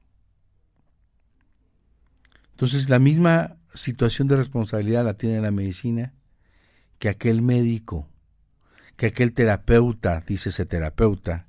Entonces 2.56 2.88
la 2.88 2.98
misma 2.98 3.58
situación 3.74 4.28
de 4.28 4.36
responsabilidad 4.36 5.04
la 5.04 5.12
tiene 5.12 5.42
la 5.42 5.50
medicina 5.50 6.14
que 6.98 7.10
aquel 7.10 7.42
médico, 7.42 8.08
que 8.96 9.08
aquel 9.08 9.34
terapeuta, 9.34 10.24
dice 10.26 10.48
ese 10.48 10.64
terapeuta, 10.64 11.48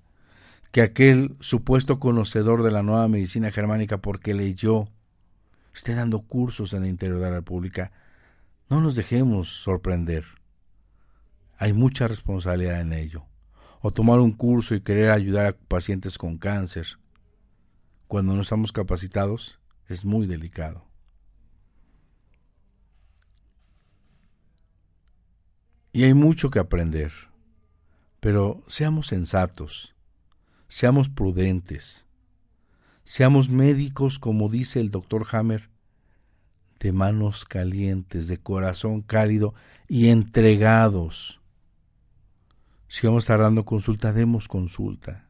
que 0.74 0.82
aquel 0.82 1.38
supuesto 1.40 1.98
conocedor 1.98 2.62
de 2.62 2.72
la 2.72 2.84
nueva 2.84 3.08
medicina 3.08 3.52
germánica 3.52 4.00
porque 4.00 4.34
leyó, 4.34 4.90
esté 5.74 5.96
dando 5.96 6.20
cursos 6.24 6.74
en 6.74 6.84
el 6.84 6.90
interior 6.90 7.20
de 7.20 7.30
la 7.30 7.38
República. 7.38 7.94
No 8.70 8.82
nos 8.82 8.98
dejemos 8.98 9.48
sorprender. 9.48 10.26
Hay 11.58 11.72
mucha 11.72 12.10
responsabilidad 12.10 12.82
en 12.82 12.92
ello. 12.92 13.24
O 13.80 13.92
tomar 13.92 14.20
un 14.20 14.34
curso 14.34 14.76
y 14.76 14.82
querer 14.82 15.12
ayudar 15.12 15.46
a 15.46 15.54
pacientes 15.54 16.18
con 16.18 16.38
cáncer 16.38 17.00
cuando 18.10 18.36
no 18.36 18.42
estamos 18.42 18.74
capacitados 18.74 19.62
es 19.88 20.04
muy 20.04 20.28
delicado. 20.28 20.87
Y 25.91 26.03
hay 26.03 26.13
mucho 26.13 26.50
que 26.50 26.60
aprender, 26.60 27.12
pero 28.20 28.63
seamos 28.67 29.08
sensatos, 29.08 29.96
seamos 30.67 31.10
prudentes, 31.10 32.06
seamos 33.03 33.50
médicos, 33.50 34.20
como 34.20 34.50
dice 34.50 34.79
el 34.79 34.91
doctor 34.91 35.25
Hammer, 35.32 35.70
de 36.79 36.91
manos 36.91 37.46
calientes, 37.46 38.27
de 38.27 38.38
corazón 38.38 39.01
cálido 39.01 39.53
y 39.88 40.10
entregados. 40.10 41.41
Si 42.88 43.08
vamos 43.08 43.24
a 43.24 43.25
estar 43.25 43.39
dando 43.39 43.65
consulta, 43.65 44.13
demos 44.13 44.48
consulta. 44.48 45.27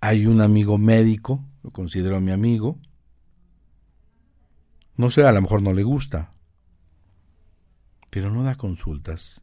Hay 0.00 0.26
un 0.26 0.40
amigo 0.40 0.78
médico, 0.78 1.44
lo 1.62 1.70
considero 1.70 2.20
mi 2.20 2.32
amigo, 2.32 2.78
no 4.96 5.10
sé, 5.10 5.24
a 5.24 5.32
lo 5.32 5.40
mejor 5.40 5.62
no 5.62 5.72
le 5.72 5.82
gusta, 5.82 6.32
pero 8.10 8.30
no 8.30 8.42
da 8.42 8.56
consultas. 8.56 9.40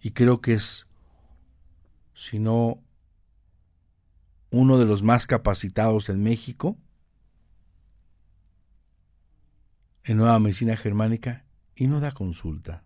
Y 0.00 0.12
creo 0.12 0.40
que 0.40 0.54
es, 0.54 0.86
si 2.14 2.38
no 2.38 2.82
uno 4.50 4.78
de 4.78 4.86
los 4.86 5.02
más 5.02 5.26
capacitados 5.26 6.08
en 6.08 6.22
México, 6.22 6.78
en 10.04 10.16
Nueva 10.16 10.38
Medicina 10.38 10.76
Germánica, 10.76 11.44
y 11.74 11.86
no 11.86 12.00
da 12.00 12.12
consulta. 12.12 12.84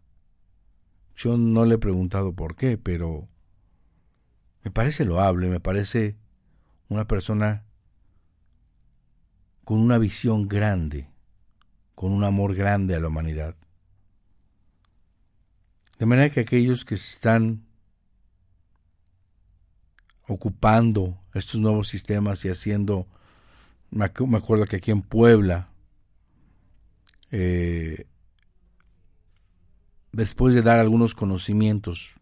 Yo 1.15 1.37
no 1.37 1.65
le 1.67 1.77
he 1.77 1.79
preguntado 1.79 2.35
por 2.35 2.57
qué, 2.57 2.79
pero 2.79 3.29
me 4.65 4.71
parece 4.71 5.05
loable, 5.05 5.49
me 5.49 5.61
parece 5.61 6.17
una 6.89 7.07
persona 7.07 7.65
con 9.65 9.79
una 9.79 9.99
visión 9.99 10.49
grande, 10.49 11.11
con 11.95 12.13
un 12.13 12.25
amor 12.25 12.55
grande 12.55 12.95
a 12.95 13.01
la 13.01 13.09
humanidad. 13.09 13.57
De 16.03 16.07
manera 16.07 16.31
que 16.31 16.41
aquellos 16.41 16.85
que 16.85 16.97
están 16.97 17.65
ocupando 20.27 21.17
estos 21.33 21.61
nuevos 21.61 21.87
sistemas 21.87 22.45
y 22.45 22.49
haciendo, 22.49 23.07
me 23.89 24.07
acuerdo 24.07 24.65
que 24.65 24.79
aquí 24.79 24.91
en 24.91 25.03
Puebla, 25.03 25.69
eh, 27.31 28.09
después 30.11 30.57
de 30.57 30.63
dar 30.63 30.81
algunos 30.81 31.15
conocimientos 31.15 32.17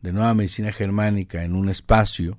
de 0.00 0.14
nueva 0.14 0.32
medicina 0.32 0.72
germánica 0.72 1.44
en 1.44 1.56
un 1.56 1.68
espacio, 1.68 2.38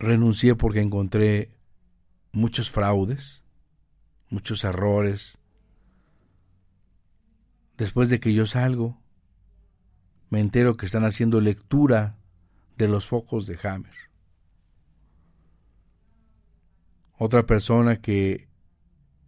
renuncié 0.00 0.56
porque 0.56 0.80
encontré 0.80 1.52
muchos 2.32 2.68
fraudes, 2.68 3.44
muchos 4.28 4.64
errores, 4.64 5.38
Después 7.76 8.08
de 8.08 8.20
que 8.20 8.32
yo 8.32 8.46
salgo, 8.46 8.96
me 10.30 10.40
entero 10.40 10.76
que 10.76 10.86
están 10.86 11.04
haciendo 11.04 11.40
lectura 11.40 12.16
de 12.76 12.88
los 12.88 13.06
focos 13.06 13.46
de 13.46 13.58
Hammer. 13.62 13.94
Otra 17.16 17.46
persona 17.46 17.96
que 17.96 18.48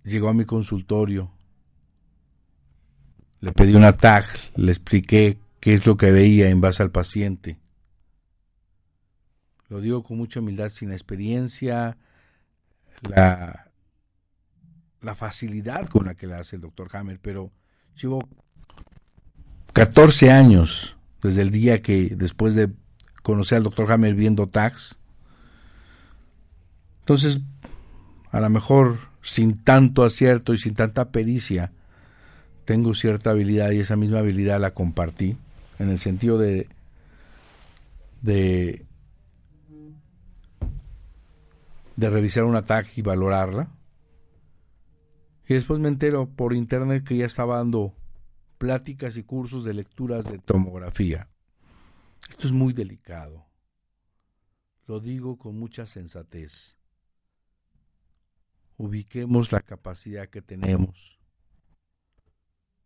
llegó 0.04 0.28
a 0.28 0.35
mi 0.35 0.44
consultorio, 0.44 1.32
le 3.40 3.52
pedí 3.52 3.74
una 3.74 3.92
tag, 3.92 4.24
le 4.56 4.72
expliqué 4.72 5.38
qué 5.61 5.74
es 5.74 5.87
lo 5.87 5.96
que 5.96 6.11
veía 6.11 6.48
en 6.48 6.61
base 6.61 6.82
al 6.82 6.90
paciente. 6.90 7.59
Lo 9.68 9.80
digo 9.80 10.02
con 10.02 10.16
mucha 10.16 10.40
humildad, 10.40 10.68
sin 10.68 10.92
experiencia, 10.92 11.96
la, 13.02 13.70
la 15.00 15.14
facilidad 15.14 15.88
con 15.88 16.06
la 16.06 16.14
que 16.14 16.26
la 16.26 16.38
hace 16.38 16.56
el 16.56 16.62
doctor 16.62 16.88
Hammer, 16.92 17.20
pero 17.20 17.52
Llevo 18.00 18.28
14 19.72 20.30
años 20.30 20.96
desde 21.22 21.42
el 21.42 21.50
día 21.50 21.80
que 21.80 22.14
después 22.14 22.54
de 22.54 22.70
conocer 23.22 23.56
al 23.56 23.64
doctor 23.64 23.90
Hammer 23.90 24.14
viendo 24.14 24.46
tags. 24.46 24.96
Entonces, 27.00 27.40
a 28.30 28.40
lo 28.40 28.50
mejor 28.50 28.98
sin 29.22 29.59
tanto 29.59 30.04
acierto 30.04 30.52
y 30.52 30.59
sin 30.59 30.74
tanta 30.74 31.11
pericia, 31.11 31.72
tengo 32.64 32.94
cierta 32.94 33.30
habilidad 33.30 33.70
y 33.70 33.80
esa 33.80 33.96
misma 33.96 34.18
habilidad 34.18 34.61
la 34.61 34.72
compartí 34.72 35.37
en 35.78 35.90
el 35.90 35.98
sentido 35.98 36.38
de 36.38 36.68
de, 38.22 38.85
de 41.94 42.11
revisar 42.11 42.44
una 42.44 42.62
tag 42.62 42.87
y 42.96 43.02
valorarla 43.02 43.68
y 45.48 45.54
después 45.54 45.78
me 45.78 45.88
entero 45.88 46.28
por 46.28 46.52
internet 46.52 47.04
que 47.04 47.16
ya 47.16 47.26
estaba 47.26 47.59
dando 47.59 47.94
pláticas 48.59 49.16
y 49.16 49.22
cursos 49.22 49.64
de 49.64 49.74
lecturas 49.74 50.24
de 50.24 50.38
tomografía. 50.38 51.28
Esto 52.28 52.48
es 52.48 52.52
muy 52.52 52.72
delicado. 52.72 53.46
Lo 54.87 54.98
digo 54.98 55.38
con 55.38 55.59
mucha 55.59 55.87
sensatez. 55.87 56.76
Ubiquemos 58.76 59.52
la 59.52 59.61
capacidad 59.61 60.28
que 60.28 60.42
tenemos. 60.42 61.18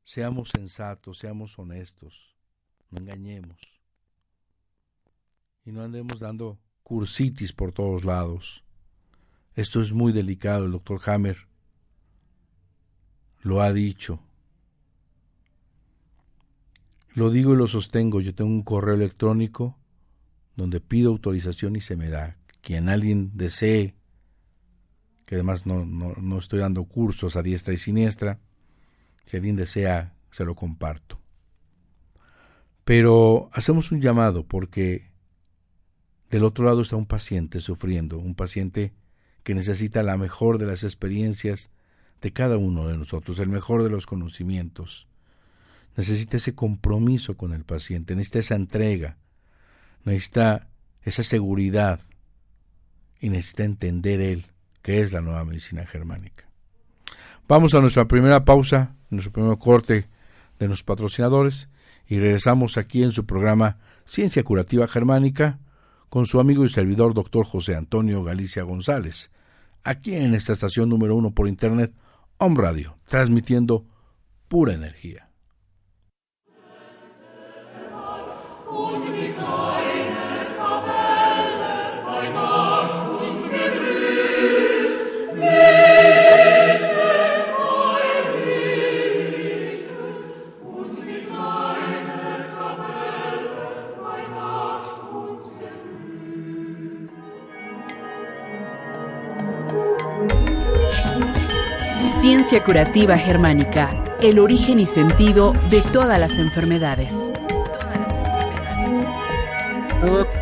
Seamos 0.05 0.51
sensatos, 0.51 1.18
seamos 1.18 1.59
honestos. 1.59 2.37
No 2.90 3.01
engañemos. 3.01 3.61
Y 5.64 5.73
no 5.73 5.83
andemos 5.83 6.18
dando 6.20 6.59
cursitis 6.83 7.53
por 7.53 7.73
todos 7.73 8.05
lados. 8.05 8.64
Esto 9.55 9.81
es 9.81 9.92
muy 9.92 10.12
delicado. 10.12 10.66
El 10.66 10.73
doctor 10.73 11.01
Hammer 11.07 11.50
lo 13.40 13.62
ha 13.62 13.72
dicho. 13.72 14.20
Lo 17.14 17.31
digo 17.31 17.55
y 17.55 17.57
lo 17.57 17.66
sostengo. 17.66 18.20
Yo 18.20 18.35
tengo 18.35 18.50
un 18.50 18.62
correo 18.62 18.94
electrónico 18.94 19.76
donde 20.57 20.81
pido 20.81 21.11
autorización 21.11 21.76
y 21.76 21.81
se 21.81 21.96
me 21.96 22.09
da. 22.09 22.37
Quien 22.61 22.88
alguien 22.88 23.31
desee, 23.35 23.94
que 25.24 25.37
además 25.37 25.66
no, 25.66 25.85
no, 25.85 26.14
no 26.14 26.38
estoy 26.38 26.61
dando 26.61 26.85
cursos 26.85 27.37
a 27.37 27.42
diestra 27.42 27.72
y 27.72 27.79
siniestra, 27.79 28.40
si 29.26 29.37
alguien 29.37 29.57
desea, 29.57 30.14
se 30.31 30.44
lo 30.44 30.55
comparto. 30.55 31.20
Pero 32.85 33.50
hacemos 33.53 33.92
un 33.92 34.00
llamado 34.00 34.46
porque 34.46 35.11
del 36.31 36.44
otro 36.44 36.64
lado 36.64 36.81
está 36.81 36.96
un 36.96 37.07
paciente 37.07 37.61
sufriendo, 37.61 38.18
un 38.18 38.35
paciente 38.35 38.92
que 39.42 39.55
necesita 39.55 40.03
la 40.03 40.16
mejor 40.16 40.59
de 40.59 40.66
las 40.66 40.85
experiencias 40.85 41.70
de 42.21 42.33
cada 42.33 42.57
uno 42.57 42.87
de 42.87 42.97
nosotros, 42.97 43.39
el 43.39 43.49
mejor 43.49 43.83
de 43.83 43.91
los 43.91 44.07
conocimientos. 44.07 45.07
Necesita 45.97 46.37
ese 46.37 46.55
compromiso 46.55 47.37
con 47.37 47.53
el 47.53 47.65
paciente, 47.65 48.15
necesita 48.15 48.39
esa 48.39 48.55
entrega, 48.55 49.17
necesita 50.05 50.69
esa 51.03 51.23
seguridad 51.23 52.01
y 53.21 53.31
necesita 53.31 53.65
entender 53.65 54.21
él 54.21 54.47
qué 54.83 55.01
es 55.01 55.13
la 55.13 55.21
nueva 55.21 55.45
medicina 55.45 55.85
germánica. 55.87 56.49
Vamos 57.49 57.75
a 57.75 57.81
nuestra 57.81 58.07
primera 58.07 58.45
pausa, 58.45 58.95
nuestro 59.11 59.33
primer 59.33 59.59
corte 59.59 60.09
de 60.59 60.69
nuestros 60.69 60.85
patrocinadores 60.85 61.69
y 62.07 62.19
regresamos 62.19 62.77
aquí 62.77 63.03
en 63.03 63.13
su 63.13 63.27
programa 63.27 63.79
Ciencia 64.05 64.43
Curativa 64.43 64.87
Germánica 64.87 65.59
con 66.09 66.27
su 66.27 66.41
amigo 66.41 66.65
y 66.65 66.69
servidor 66.69 67.15
doctor 67.15 67.45
José 67.45 67.77
Antonio 67.77 68.23
Galicia 68.23 68.63
González, 68.63 69.31
aquí 69.85 70.15
en 70.15 70.35
esta 70.35 70.53
estación 70.53 70.89
número 70.89 71.17
uno 71.17 71.31
por 71.31 71.49
internet, 71.49 71.93
Home 72.42 72.59
Radio, 72.59 72.96
transmitiendo 73.05 73.85
pura 74.48 74.72
energía. 74.72 75.29
Ciencia 102.40 102.64
curativa 102.64 103.18
germánica, 103.18 103.90
el 104.22 104.38
origen 104.38 104.81
y 104.81 104.87
sentido 104.87 105.53
de 105.68 105.83
todas 105.83 106.18
las 106.18 106.38
enfermedades. 106.38 107.35
Todas 107.50 108.00
las 108.00 108.18
enfermedades. 108.18 110.39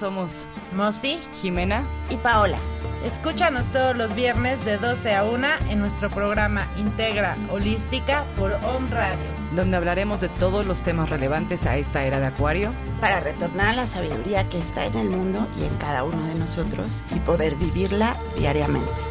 Somos 0.00 0.46
Mosi, 0.74 1.20
Jimena 1.34 1.84
y 2.08 2.16
Paola. 2.16 2.56
Escúchanos 3.04 3.66
todos 3.68 3.94
los 3.94 4.14
viernes 4.14 4.62
de 4.64 4.78
12 4.78 5.14
a 5.14 5.24
1 5.24 5.46
en 5.68 5.78
nuestro 5.78 6.08
programa 6.08 6.66
Integra 6.76 7.36
Holística 7.50 8.24
por 8.36 8.52
On 8.52 8.90
Radio, 8.90 9.18
donde 9.54 9.76
hablaremos 9.76 10.20
de 10.20 10.28
todos 10.28 10.66
los 10.66 10.80
temas 10.80 11.10
relevantes 11.10 11.66
a 11.66 11.76
esta 11.76 12.04
era 12.04 12.18
de 12.18 12.26
Acuario 12.26 12.72
para 13.00 13.20
retornar 13.20 13.68
a 13.68 13.76
la 13.76 13.86
sabiduría 13.86 14.48
que 14.48 14.58
está 14.58 14.86
en 14.86 14.94
el 14.96 15.10
mundo 15.10 15.46
y 15.58 15.64
en 15.64 15.76
cada 15.76 16.02
uno 16.02 16.26
de 16.26 16.34
nosotros 16.34 17.02
y 17.14 17.18
poder 17.20 17.54
vivirla 17.56 18.16
diariamente. 18.36 19.09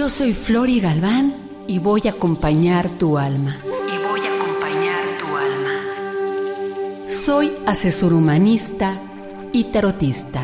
Yo 0.00 0.08
soy 0.08 0.32
Flori 0.32 0.80
Galván 0.80 1.34
y 1.66 1.78
voy 1.78 2.00
a 2.06 2.12
acompañar 2.12 2.88
tu 2.88 3.18
alma. 3.18 3.54
Y 3.66 4.02
voy 4.02 4.20
a 4.20 4.34
acompañar 4.34 5.04
tu 5.18 5.26
alma. 5.36 7.06
Soy 7.06 7.52
asesor 7.66 8.14
humanista 8.14 8.98
y 9.52 9.64
tarotista. 9.64 10.40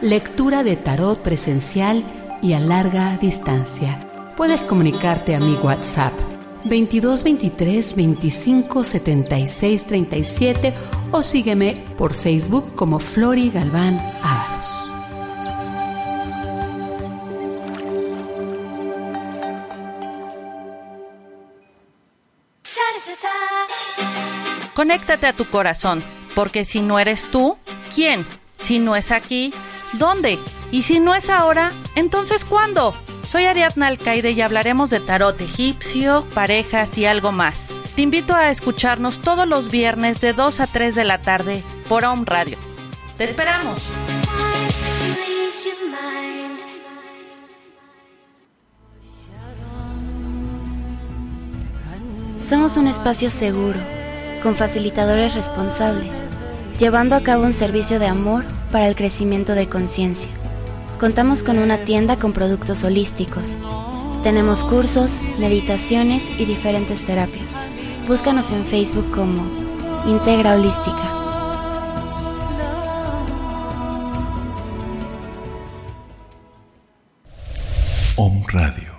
Lectura 0.00 0.62
de 0.62 0.76
tarot 0.76 1.18
presencial 1.18 2.04
y 2.40 2.52
a 2.52 2.60
larga 2.60 3.16
distancia. 3.16 3.98
Puedes 4.36 4.62
comunicarte 4.62 5.34
a 5.34 5.40
mi 5.40 5.54
WhatsApp 5.54 6.12
22 6.66 7.24
23 7.24 7.96
25 7.96 8.84
76 8.84 9.86
37 9.86 10.74
o 11.10 11.24
sígueme 11.24 11.84
por 11.98 12.14
Facebook 12.14 12.76
como 12.76 13.00
Flori 13.00 13.50
Galván 13.50 14.00
Ábalos. 14.22 14.89
Conéctate 24.90 25.28
a 25.28 25.32
tu 25.32 25.44
corazón, 25.44 26.02
porque 26.34 26.64
si 26.64 26.80
no 26.80 26.98
eres 26.98 27.30
tú, 27.30 27.56
¿quién? 27.94 28.26
Si 28.56 28.80
no 28.80 28.96
es 28.96 29.12
aquí, 29.12 29.54
¿dónde? 29.92 30.36
Y 30.72 30.82
si 30.82 30.98
no 30.98 31.14
es 31.14 31.30
ahora, 31.30 31.70
entonces 31.94 32.44
¿cuándo? 32.44 32.92
Soy 33.24 33.44
Ariadna 33.44 33.86
Alcaide 33.86 34.32
y 34.32 34.40
hablaremos 34.40 34.90
de 34.90 34.98
tarot 34.98 35.40
egipcio, 35.40 36.26
parejas 36.34 36.98
y 36.98 37.06
algo 37.06 37.30
más. 37.30 37.72
Te 37.94 38.02
invito 38.02 38.34
a 38.34 38.50
escucharnos 38.50 39.22
todos 39.22 39.46
los 39.46 39.70
viernes 39.70 40.20
de 40.20 40.32
2 40.32 40.58
a 40.58 40.66
3 40.66 40.96
de 40.96 41.04
la 41.04 41.18
tarde 41.18 41.62
por 41.88 42.04
Home 42.04 42.24
Radio. 42.26 42.58
¡Te 43.16 43.22
esperamos! 43.22 43.84
Somos 52.40 52.76
un 52.76 52.88
espacio 52.88 53.30
seguro 53.30 53.99
con 54.42 54.54
facilitadores 54.54 55.34
responsables, 55.34 56.14
llevando 56.78 57.14
a 57.14 57.22
cabo 57.22 57.44
un 57.44 57.52
servicio 57.52 57.98
de 57.98 58.06
amor 58.06 58.44
para 58.72 58.88
el 58.88 58.96
crecimiento 58.96 59.54
de 59.54 59.68
conciencia. 59.68 60.30
Contamos 60.98 61.42
con 61.42 61.58
una 61.58 61.78
tienda 61.78 62.18
con 62.18 62.32
productos 62.32 62.84
holísticos. 62.84 63.56
Tenemos 64.22 64.64
cursos, 64.64 65.22
meditaciones 65.38 66.30
y 66.38 66.44
diferentes 66.44 67.04
terapias. 67.04 67.52
Búscanos 68.06 68.52
en 68.52 68.64
Facebook 68.64 69.10
como 69.10 69.46
Integra 70.06 70.54
Holística. 70.54 71.20
Radio. 78.52 78.89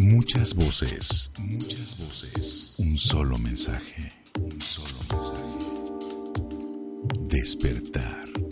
Muchas 0.00 0.54
voces, 0.54 1.28
muchas 1.40 1.98
voces. 1.98 2.76
Un 2.78 2.96
solo 2.96 3.36
mensaje, 3.36 4.12
un 4.40 4.60
solo 4.60 4.94
mensaje. 5.10 5.58
Despertar. 7.28 8.47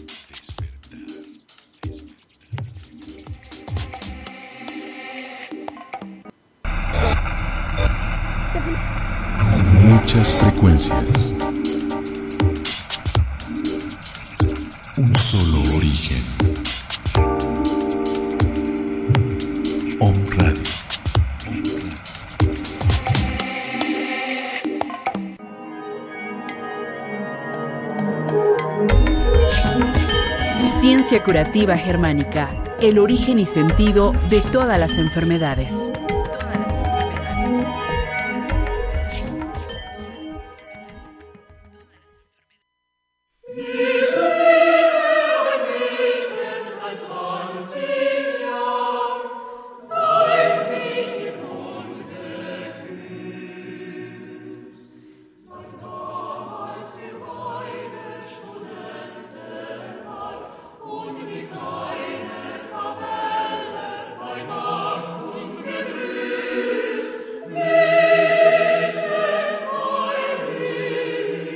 Curativa 31.26 31.76
germánica, 31.76 32.48
el 32.80 33.00
origen 33.00 33.40
y 33.40 33.46
sentido 33.46 34.12
de 34.30 34.40
todas 34.40 34.78
las 34.78 34.96
enfermedades. 34.96 35.90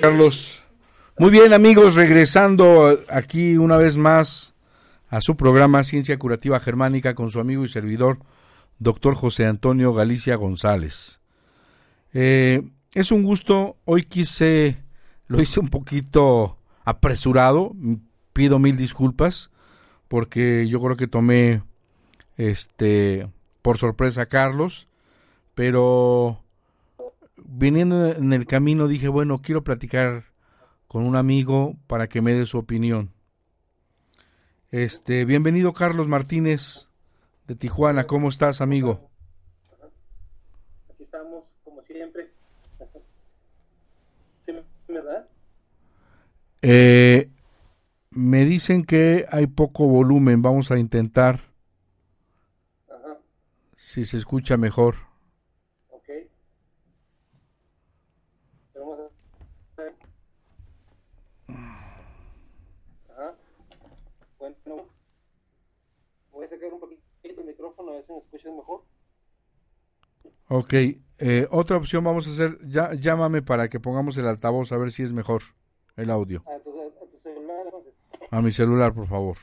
Carlos. 0.00 0.64
Muy 1.18 1.30
bien, 1.30 1.52
amigos, 1.52 1.94
regresando 1.94 3.04
aquí 3.10 3.58
una 3.58 3.76
vez 3.76 3.98
más 3.98 4.54
a 5.10 5.20
su 5.20 5.36
programa 5.36 5.84
Ciencia 5.84 6.18
Curativa 6.18 6.58
Germánica 6.58 7.14
con 7.14 7.30
su 7.30 7.38
amigo 7.38 7.64
y 7.64 7.68
servidor, 7.68 8.18
doctor 8.78 9.14
José 9.14 9.44
Antonio 9.44 9.92
Galicia 9.92 10.36
González. 10.36 11.20
Eh, 12.14 12.62
es 12.94 13.12
un 13.12 13.22
gusto, 13.22 13.76
hoy 13.84 14.04
quise, 14.04 14.82
lo 15.26 15.42
hice 15.42 15.60
un 15.60 15.68
poquito 15.68 16.56
apresurado, 16.84 17.74
pido 18.32 18.58
mil 18.58 18.78
disculpas, 18.78 19.50
porque 20.08 20.66
yo 20.66 20.80
creo 20.80 20.96
que 20.96 21.08
tomé 21.08 21.62
este 22.38 23.28
por 23.60 23.76
sorpresa 23.76 24.22
a 24.22 24.26
Carlos, 24.26 24.88
pero 25.54 26.42
viniendo 27.44 28.07
en 28.12 28.33
el 28.33 28.46
camino 28.46 28.88
dije, 28.88 29.09
bueno, 29.09 29.40
quiero 29.42 29.62
platicar 29.64 30.24
con 30.87 31.05
un 31.05 31.16
amigo 31.16 31.76
para 31.87 32.09
que 32.09 32.20
me 32.20 32.35
dé 32.35 32.46
su 32.46 32.59
opinión. 32.59 33.11
Este, 34.70 35.24
bienvenido 35.24 35.72
Carlos 35.72 36.07
Martínez 36.09 36.87
de 37.46 37.57
Tijuana, 37.57 38.07
¿cómo 38.07 38.29
estás, 38.29 38.61
amigo? 38.61 39.11
Aquí 40.92 41.03
estamos, 41.05 41.44
como 41.64 41.83
siempre. 41.83 42.31
¿Sí, 44.46 44.53
¿Verdad? 44.88 45.26
Eh, 46.62 47.31
me 48.11 48.44
dicen 48.44 48.85
que 48.85 49.26
hay 49.31 49.46
poco 49.46 49.87
volumen, 49.87 50.42
vamos 50.42 50.70
a 50.70 50.79
intentar 50.79 51.40
Ajá, 52.88 53.18
si 53.76 54.05
se 54.05 54.16
escucha 54.18 54.57
mejor. 54.57 54.94
ok. 55.90 56.09
Vamos 58.74 58.98
a 59.79 59.83
ver. 59.83 59.94
Ajá. 63.09 63.35
Bueno, 64.38 64.87
voy 66.33 66.44
a 66.44 66.48
sacar 66.48 66.72
un 66.72 66.81
poquito 66.81 67.00
el 67.81 67.87
micrófono 67.87 67.90
a 67.90 67.95
ver 67.95 68.05
si 68.07 68.12
me 68.12 68.19
escuchas 68.19 68.53
mejor. 68.55 68.83
Ok, 70.49 70.75
eh, 71.19 71.47
otra 71.51 71.77
opción 71.77 72.03
vamos 72.03 72.27
a 72.27 72.31
hacer, 72.31 72.59
ya, 72.66 72.95
llámame 72.95 73.43
para 73.43 73.69
que 73.69 73.79
pongamos 73.79 74.16
el 74.19 74.27
altavoz 74.27 74.73
a 74.73 74.79
ver 74.79 74.90
si 74.90 75.03
es 75.03 75.12
mejor 75.12 75.43
el 75.97 76.11
audio. 76.11 76.43
A 76.47 76.59
tu, 76.62 76.71
a 76.71 77.11
tu 77.11 77.19
celular, 77.23 77.62
entonces. 77.66 77.95
A 78.31 78.40
mi 78.40 78.51
celular, 78.51 78.95
por 78.95 79.07
favor. 79.07 79.37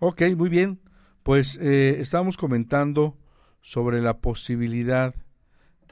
Ok, 0.00 0.22
muy 0.34 0.48
bien. 0.48 0.80
Pues 1.22 1.58
eh, 1.60 2.00
estábamos 2.00 2.38
comentando 2.38 3.18
sobre 3.60 4.00
la 4.00 4.18
posibilidad 4.18 5.14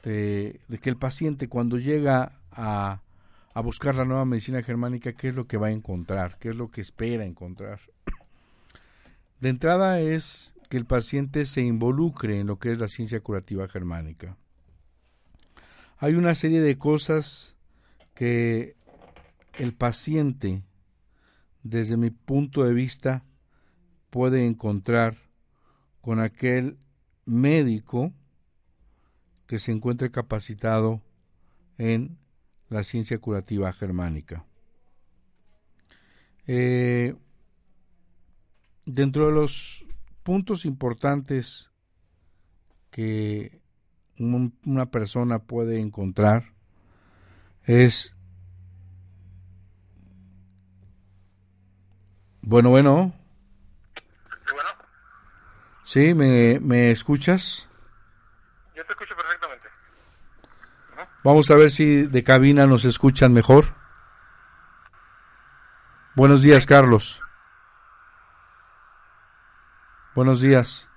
de, 0.03 0.61
de 0.67 0.77
que 0.79 0.89
el 0.89 0.97
paciente 0.97 1.47
cuando 1.47 1.77
llega 1.77 2.41
a, 2.51 3.03
a 3.53 3.61
buscar 3.61 3.95
la 3.95 4.05
nueva 4.05 4.25
medicina 4.25 4.61
germánica, 4.61 5.13
¿qué 5.13 5.29
es 5.29 5.35
lo 5.35 5.47
que 5.47 5.57
va 5.57 5.67
a 5.67 5.71
encontrar? 5.71 6.37
¿Qué 6.39 6.49
es 6.49 6.55
lo 6.55 6.69
que 6.69 6.81
espera 6.81 7.25
encontrar? 7.25 7.81
De 9.39 9.49
entrada 9.49 9.99
es 9.99 10.53
que 10.69 10.77
el 10.77 10.85
paciente 10.85 11.45
se 11.45 11.61
involucre 11.61 12.39
en 12.39 12.47
lo 12.47 12.59
que 12.59 12.71
es 12.71 12.79
la 12.79 12.87
ciencia 12.87 13.19
curativa 13.21 13.67
germánica. 13.67 14.37
Hay 15.97 16.13
una 16.13 16.35
serie 16.35 16.61
de 16.61 16.77
cosas 16.77 17.55
que 18.13 18.75
el 19.57 19.73
paciente, 19.73 20.63
desde 21.63 21.97
mi 21.97 22.11
punto 22.11 22.63
de 22.63 22.73
vista, 22.73 23.25
puede 24.09 24.45
encontrar 24.45 25.17
con 26.01 26.19
aquel 26.19 26.77
médico 27.25 28.13
que 29.47 29.57
se 29.57 29.71
encuentre 29.71 30.11
capacitado 30.11 31.01
en 31.77 32.17
la 32.69 32.83
ciencia 32.83 33.17
curativa 33.19 33.71
germánica. 33.73 34.45
Eh, 36.47 37.15
dentro 38.85 39.27
de 39.27 39.31
los 39.33 39.85
puntos 40.23 40.65
importantes 40.65 41.69
que 42.91 43.61
un- 44.17 44.57
una 44.65 44.89
persona 44.89 45.39
puede 45.39 45.79
encontrar 45.79 46.53
es 47.65 48.15
bueno 52.41 52.69
bueno 52.71 53.13
sí 55.83 56.13
me, 56.13 56.59
me 56.59 56.91
escuchas 56.91 57.67
yo 58.75 58.85
te 58.85 58.93
escucho 58.93 59.15
perfectamente. 59.15 59.48
Vamos 61.23 61.49
a 61.51 61.55
ver 61.55 61.71
si 61.71 62.03
de 62.03 62.23
cabina 62.23 62.65
nos 62.67 62.85
escuchan 62.85 63.33
mejor 63.33 63.65
buenos 66.15 66.41
días 66.41 66.65
Carlos 66.65 67.21
buenos 70.15 70.41
días 70.41 70.87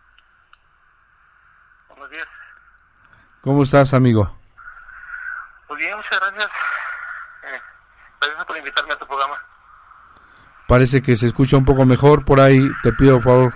Buenos 1.88 2.10
días. 2.10 2.26
cómo 3.40 3.62
estás 3.62 3.94
amigo 3.94 4.38
Pues 5.68 5.78
bien, 5.78 5.96
muchas 5.96 6.20
gracias. 6.20 6.46
Eh, 7.44 7.60
gracias 8.20 8.44
por 8.44 8.56
invitarme 8.58 8.92
a 8.92 8.98
tu 8.98 9.06
programa. 9.06 9.36
Parece 10.68 11.00
que 11.02 11.16
se 11.16 11.26
escucha 11.26 11.56
un 11.56 11.64
poco 11.64 11.84
mejor. 11.86 12.24
Por 12.26 12.40
ahí 12.40 12.60
te 12.82 12.92
pido, 12.92 13.14
por 13.16 13.22
favor, 13.24 13.54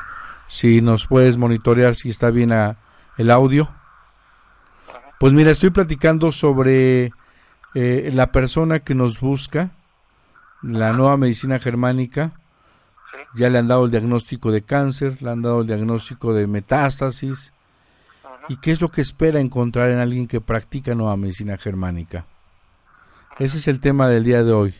si 0.49 0.81
nos 0.81 1.07
puedes 1.07 1.37
monitorear 1.37 1.95
si 1.95 2.09
está 2.11 2.31
bien 2.31 2.53
a- 2.53 2.77
el 3.19 3.31
audio. 3.31 3.69
Pues 5.19 5.33
mira, 5.33 5.51
estoy 5.51 5.71
platicando 5.71 6.31
sobre 6.31 7.13
eh, 7.75 8.11
la 8.13 8.33
persona 8.33 8.81
que 8.81 8.95
nos 8.95 9.21
busca, 9.21 9.71
la 10.63 10.93
nueva 10.93 11.17
medicina 11.17 11.59
germánica. 11.59 12.33
Ya 13.35 13.49
le 13.49 13.59
han 13.59 13.67
dado 13.67 13.87
el 13.87 13.91
diagnóstico 13.91 14.51
de 14.53 14.63
cáncer, 14.63 15.21
le 15.23 15.31
han 15.31 15.43
dado 15.43 15.63
el 15.63 15.67
diagnóstico 15.67 16.35
de 16.35 16.47
metástasis. 16.47 17.53
¿Y 18.49 18.57
qué 18.59 18.71
es 18.73 18.81
lo 18.81 18.91
que 18.91 19.01
espera 19.01 19.41
encontrar 19.41 19.91
en 19.91 19.99
alguien 19.99 20.27
que 20.29 20.41
practica 20.41 20.95
nueva 20.95 21.17
medicina 21.17 21.57
germánica? 21.57 22.27
Ese 23.39 23.59
es 23.59 23.69
el 23.69 23.81
tema 23.81 24.09
del 24.09 24.25
día 24.25 24.43
de 24.43 24.53
hoy. 24.53 24.75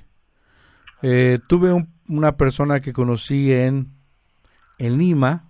Eh, 1.03 1.39
tuve 1.47 1.73
un- 1.73 1.93
una 2.09 2.37
persona 2.37 2.81
que 2.81 2.93
conocí 2.93 3.53
en, 3.53 3.93
en 4.79 4.99
Lima. 4.99 5.45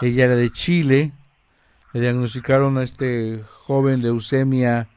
Ella 0.00 0.24
era 0.24 0.36
de 0.36 0.50
Chile. 0.50 1.12
Le 1.92 2.00
diagnosticaron 2.00 2.76
a 2.76 2.82
este 2.82 3.42
joven 3.48 4.02
leucemia 4.02 4.88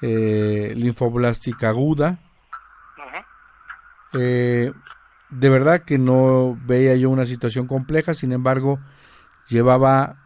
eh, 0.00 0.72
linfoblástica 0.76 1.70
aguda. 1.70 2.20
Eh, 4.12 4.72
de 5.30 5.48
verdad 5.50 5.82
que 5.82 5.98
no 5.98 6.56
veía 6.64 6.94
yo 6.94 7.10
una 7.10 7.24
situación 7.24 7.66
compleja, 7.66 8.14
sin 8.14 8.32
embargo, 8.32 8.78
llevaba 9.48 10.24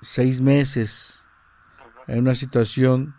seis 0.00 0.40
meses 0.40 1.22
en 2.06 2.20
una 2.20 2.34
situación 2.34 3.16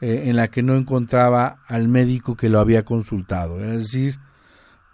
eh, 0.00 0.24
en 0.26 0.36
la 0.36 0.48
que 0.48 0.62
no 0.62 0.76
encontraba 0.76 1.58
al 1.66 1.88
médico 1.88 2.36
que 2.36 2.48
lo 2.48 2.60
había 2.60 2.84
consultado. 2.84 3.58
Es 3.58 3.72
decir, 3.72 4.20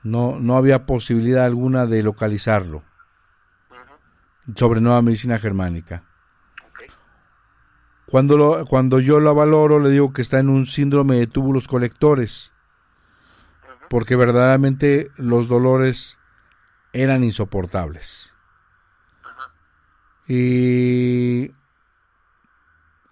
no, 0.03 0.41
no 0.41 0.57
había 0.57 0.87
posibilidad 0.87 1.45
alguna 1.45 1.87
de 1.87 2.03
localizarlo 2.03 2.83
sobre 4.57 4.81
nueva 4.81 5.03
medicina 5.03 5.39
germánica. 5.39 6.05
Cuando, 8.07 8.65
cuando 8.69 9.01
yo 9.01 9.21
lo 9.21 9.35
valoro, 9.35 9.79
le 9.79 9.89
digo 9.89 10.13
que 10.13 10.23
está 10.23 10.39
en 10.39 10.51
un 10.51 10.67
síndrome 10.67 11.17
de 11.17 11.27
túbulos 11.27 11.67
colectores, 11.67 12.53
porque 13.89 14.17
verdaderamente 14.17 15.11
los 15.17 15.49
dolores 15.49 16.19
eran 16.93 17.25
insoportables. 17.25 18.35
Y 20.29 21.53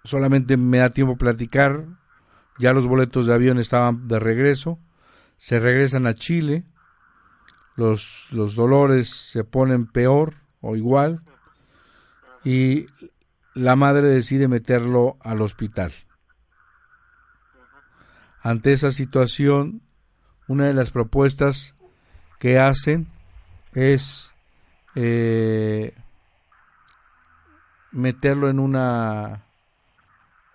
solamente 0.03 0.57
me 0.57 0.79
da 0.79 0.89
tiempo 0.89 1.17
platicar, 1.17 1.85
ya 2.59 2.73
los 2.73 2.85
boletos 2.85 3.25
de 3.25 3.33
avión 3.33 3.57
estaban 3.57 4.07
de 4.07 4.19
regreso, 4.19 4.77
se 5.37 5.59
regresan 5.59 6.05
a 6.05 6.13
Chile, 6.13 6.63
los, 7.75 8.27
los 8.31 8.53
dolores 8.53 9.09
se 9.09 9.43
ponen 9.43 9.87
peor 9.87 10.40
o 10.61 10.75
igual, 10.75 11.21
y 12.43 12.87
la 13.53 13.75
madre 13.75 14.07
decide 14.07 14.47
meterlo 14.47 15.17
al 15.19 15.41
hospital. 15.41 15.91
Ante 18.41 18.71
esa 18.71 18.91
situación, 18.91 19.81
una 20.47 20.65
de 20.65 20.73
las 20.73 20.91
propuestas 20.91 21.75
que 22.39 22.57
hacen 22.57 23.07
es 23.73 24.33
eh, 24.95 25.93
meterlo 27.91 28.49
en 28.49 28.59
una 28.59 29.45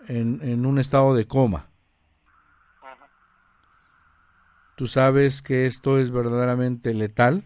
en, 0.09 0.41
en 0.43 0.67
un 0.67 0.79
estado 0.79 1.15
de 1.15 1.27
coma. 1.27 1.69
Tú 4.77 4.87
sabes 4.87 5.41
que 5.43 5.67
esto 5.67 5.99
es 5.99 6.11
verdaderamente 6.11 6.93
letal. 6.93 7.45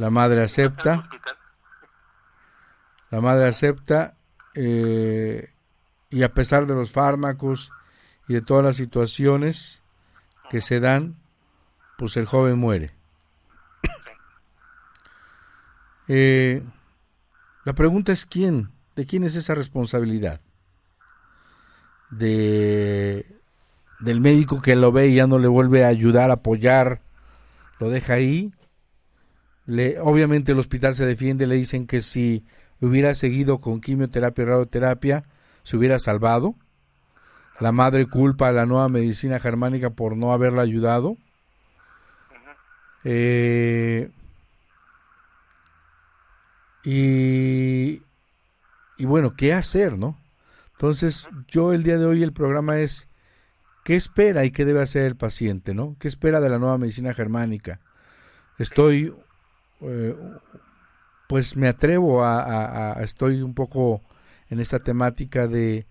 La 0.00 0.08
madre 0.08 0.42
acepta. 0.42 1.10
La 3.10 3.20
madre 3.20 3.46
acepta. 3.46 4.14
eh, 4.54 5.50
y 6.08 6.22
a 6.22 6.32
pesar 6.32 6.66
de 6.66 6.74
los 6.74 6.90
fármacos 6.90 7.70
y 8.26 8.32
de 8.32 8.40
todas 8.40 8.64
las 8.64 8.76
situaciones 8.76 9.82
que 10.48 10.62
se 10.62 10.80
dan, 10.80 11.16
pues 11.98 12.16
el 12.16 12.24
joven 12.24 12.58
muere. 12.58 12.92
Eh, 16.12 16.64
la 17.64 17.72
pregunta 17.74 18.10
es 18.10 18.26
quién, 18.26 18.72
de 18.96 19.06
quién 19.06 19.22
es 19.22 19.36
esa 19.36 19.54
responsabilidad. 19.54 20.40
De 22.10 23.38
del 24.00 24.20
médico 24.20 24.60
que 24.60 24.74
lo 24.74 24.90
ve 24.90 25.08
y 25.08 25.14
ya 25.14 25.28
no 25.28 25.38
le 25.38 25.46
vuelve 25.46 25.84
a 25.84 25.88
ayudar, 25.88 26.32
apoyar, 26.32 27.02
lo 27.78 27.90
deja 27.90 28.14
ahí. 28.14 28.52
Le, 29.70 30.00
obviamente 30.00 30.50
el 30.50 30.58
hospital 30.58 30.94
se 30.94 31.06
defiende, 31.06 31.46
le 31.46 31.54
dicen 31.54 31.86
que 31.86 32.00
si 32.00 32.44
hubiera 32.80 33.14
seguido 33.14 33.60
con 33.60 33.80
quimioterapia 33.80 34.42
y 34.42 34.44
radioterapia, 34.46 35.24
se 35.62 35.76
hubiera 35.76 36.00
salvado. 36.00 36.56
La 37.60 37.70
madre 37.70 38.06
culpa 38.06 38.48
a 38.48 38.52
la 38.52 38.66
nueva 38.66 38.88
medicina 38.88 39.38
germánica 39.38 39.90
por 39.90 40.16
no 40.16 40.32
haberla 40.32 40.62
ayudado. 40.62 41.16
Eh, 43.04 44.10
y, 46.82 48.02
y 48.98 49.04
bueno, 49.04 49.36
¿qué 49.36 49.52
hacer, 49.52 49.96
no? 49.96 50.18
Entonces, 50.72 51.28
yo 51.46 51.72
el 51.72 51.84
día 51.84 51.96
de 51.96 52.06
hoy 52.06 52.24
el 52.24 52.32
programa 52.32 52.80
es 52.80 53.06
¿qué 53.84 53.94
espera 53.94 54.44
y 54.44 54.50
qué 54.50 54.64
debe 54.64 54.82
hacer 54.82 55.04
el 55.04 55.14
paciente, 55.14 55.74
no? 55.74 55.94
¿Qué 56.00 56.08
espera 56.08 56.40
de 56.40 56.48
la 56.48 56.58
nueva 56.58 56.76
medicina 56.76 57.14
germánica? 57.14 57.78
Estoy, 58.58 59.14
eh, 59.82 60.16
pues 61.28 61.56
me 61.56 61.68
atrevo 61.68 62.24
a, 62.24 62.92
a, 62.92 63.02
estoy 63.02 63.42
un 63.42 63.54
poco 63.54 64.02
en 64.48 64.60
esta 64.60 64.80
temática 64.80 65.46
de 65.46 65.86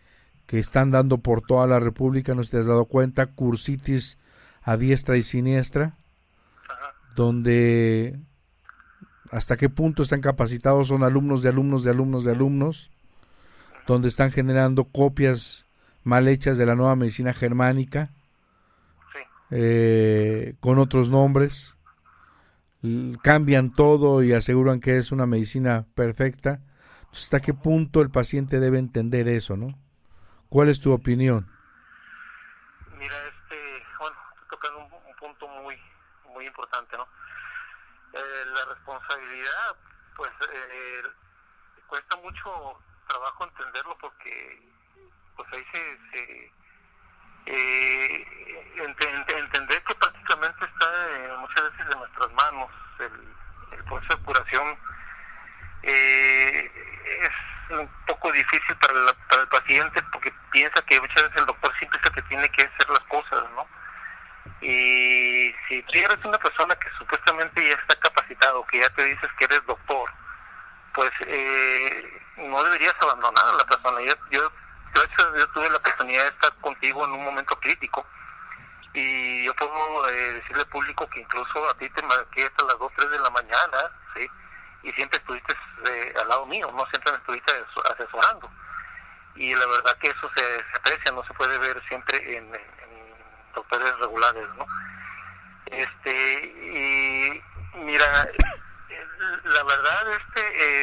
que 0.46 0.60
están 0.60 0.92
dando 0.92 1.20
por 1.20 1.42
toda 1.42 1.68
la 1.68 1.80
República, 1.80 2.34
no 2.34 2.44
sé 2.44 2.48
si 2.48 2.52
te 2.52 2.58
has 2.60 2.66
dado 2.66 2.86
cuenta, 2.86 3.28
cursitis 3.28 4.18
a 4.64 4.78
diestra 4.78 5.16
y 5.16 5.24
siniestra, 5.24 5.96
donde 7.16 8.20
hasta 9.32 9.58
qué 9.58 9.70
punto 9.70 10.04
están 10.04 10.22
capacitados 10.22 10.88
son 10.88 11.04
alumnos 11.04 11.42
de 11.44 11.50
alumnos 11.50 11.84
de 11.84 11.92
alumnos 11.92 12.24
de 12.24 12.32
alumnos, 12.32 12.92
donde 13.88 14.08
están 14.08 14.32
generando 14.32 14.86
copias 14.86 15.66
mal 16.04 16.28
hechas 16.28 16.58
de 16.58 16.66
la 16.66 16.76
nueva 16.76 16.96
medicina 16.96 17.34
germánica, 17.34 18.12
eh, 19.52 20.56
con 20.60 20.80
otros 20.80 21.10
nombres, 21.10 21.76
cambian 23.22 23.74
todo 23.74 24.24
y 24.24 24.34
aseguran 24.34 24.80
que 24.80 24.98
es 24.98 25.12
una 25.12 25.26
medicina 25.26 25.86
perfecta. 25.96 26.62
¿Hasta 27.12 27.40
qué 27.40 27.54
punto 27.54 28.02
el 28.02 28.12
paciente 28.12 28.60
debe 28.60 28.78
entender 28.80 29.28
eso, 29.28 29.58
no? 29.58 29.78
¿Cuál 30.48 30.70
es 30.70 30.80
tu 30.80 30.92
opinión? 30.94 31.52
Mira, 32.98 33.16
este, 33.28 33.84
bueno, 34.00 34.18
tocan 34.50 34.76
un, 34.76 34.84
un 34.84 35.16
punto 35.20 35.48
muy, 35.48 35.76
muy 36.34 36.46
importante, 36.46 36.98
¿no? 36.98 37.08
Eh, 38.14 38.46
la 38.54 38.74
responsabilidad, 38.74 39.76
pues, 40.16 40.30
eh, 40.54 41.04
cuesta 41.88 42.18
mucho 42.18 42.78
trabajo 43.08 43.44
entenderlo 43.44 43.98
porque, 44.00 44.62
pues 45.36 45.48
ahí 45.54 45.64
se, 45.74 45.98
se 46.12 46.52
eh, 47.50 48.26
entender 48.78 49.84
que 49.84 49.96
prácticamente 49.96 50.66
está 50.66 51.38
muchas 51.40 51.72
veces 51.72 51.94
en 51.94 52.00
nuestras 52.00 52.32
manos 52.34 52.70
el, 53.00 53.78
el 53.78 53.84
proceso 53.86 54.18
de 54.18 54.24
curación 54.24 54.78
eh, 55.84 56.72
es 57.22 57.78
un 57.78 57.90
poco 58.08 58.32
difícil 58.32 58.76
para, 58.78 59.14
para 59.30 59.42
el 59.42 59.48
paciente 59.48 60.02
porque 60.12 60.34
piensa 60.52 60.82
que 60.84 61.00
muchas 61.00 61.24
veces 61.24 61.38
el 61.38 61.46
doctor 61.46 61.74
es 61.76 61.82
el 61.82 62.14
que 62.14 62.22
tiene 62.24 62.50
que 62.50 62.64
hacer 62.64 62.90
las 62.90 63.04
cosas, 63.06 63.44
¿no? 63.56 63.68
Y 64.62 65.54
si 65.68 65.82
tú 65.84 66.00
eres 66.00 66.18
una 66.26 66.38
persona 66.38 66.76
que 66.76 66.90
supuestamente 66.98 67.66
ya 67.66 67.76
está 67.76 67.96
capacitado, 67.96 68.66
que 68.68 68.80
ya 68.80 68.90
te 68.90 69.06
dices 69.06 69.30
que 69.38 69.46
eres 69.46 69.66
doctor, 69.66 70.10
pues 70.94 71.12
eh, 71.28 72.22
no 72.38 72.64
deberías 72.64 72.96
abandonar 73.00 73.46
a 73.46 73.58
la 73.58 73.66
persona. 73.66 74.02
Yo, 74.02 74.14
yo, 74.32 74.52
yo 74.96 75.48
tuve 75.50 75.70
la 75.70 75.78
oportunidad 75.78 76.24
de 76.24 76.30
estar 76.30 76.54
contigo 76.62 77.06
en 77.06 77.12
un 77.12 77.24
momento 77.24 77.60
crítico 77.60 78.06
y 78.94 79.46
yo 79.46 79.56
puedo 79.56 80.10
eh, 80.10 80.34
decirle 80.34 80.66
público 80.66 81.08
que 81.10 81.22
incluso 81.22 81.70
a 81.70 81.78
ti 81.78 81.90
te 81.90 82.02
marqué 82.04 82.44
hasta 82.44 82.66
las 82.66 82.80
2, 82.80 82.92
3 82.96 83.12
de 83.12 83.20
la 83.20 83.30
mañana, 83.30 83.92
¿sí? 84.16 84.28
y 84.84 84.92
siempre 84.94 85.20
estuviste 85.20 85.54
eh, 85.86 86.14
al 86.22 86.28
lado 86.28 86.46
mío, 86.46 86.72
no 86.76 86.86
siempre 86.88 87.12
me 87.12 87.18
estuviste 87.18 87.54
asesorando. 87.92 88.50
Y 89.36 89.54
la 89.56 89.68
verdad 89.68 89.98
que 90.00 90.10
eso 90.10 90.30
se, 90.36 90.66
aprecia, 90.78 91.12
no 91.12 91.24
se 91.24 91.34
puede 91.34 91.58
ver 91.60 91.82
siempre 91.88 92.38
en, 92.38 92.52
doctores 93.54 93.98
regulares, 94.00 94.48
¿no? 94.58 94.66
Este, 95.66 96.42
y 96.46 97.44
mira, 97.80 98.30
la 99.44 99.64
verdad, 99.64 100.14
este, 100.14 100.42
eh, 100.42 100.79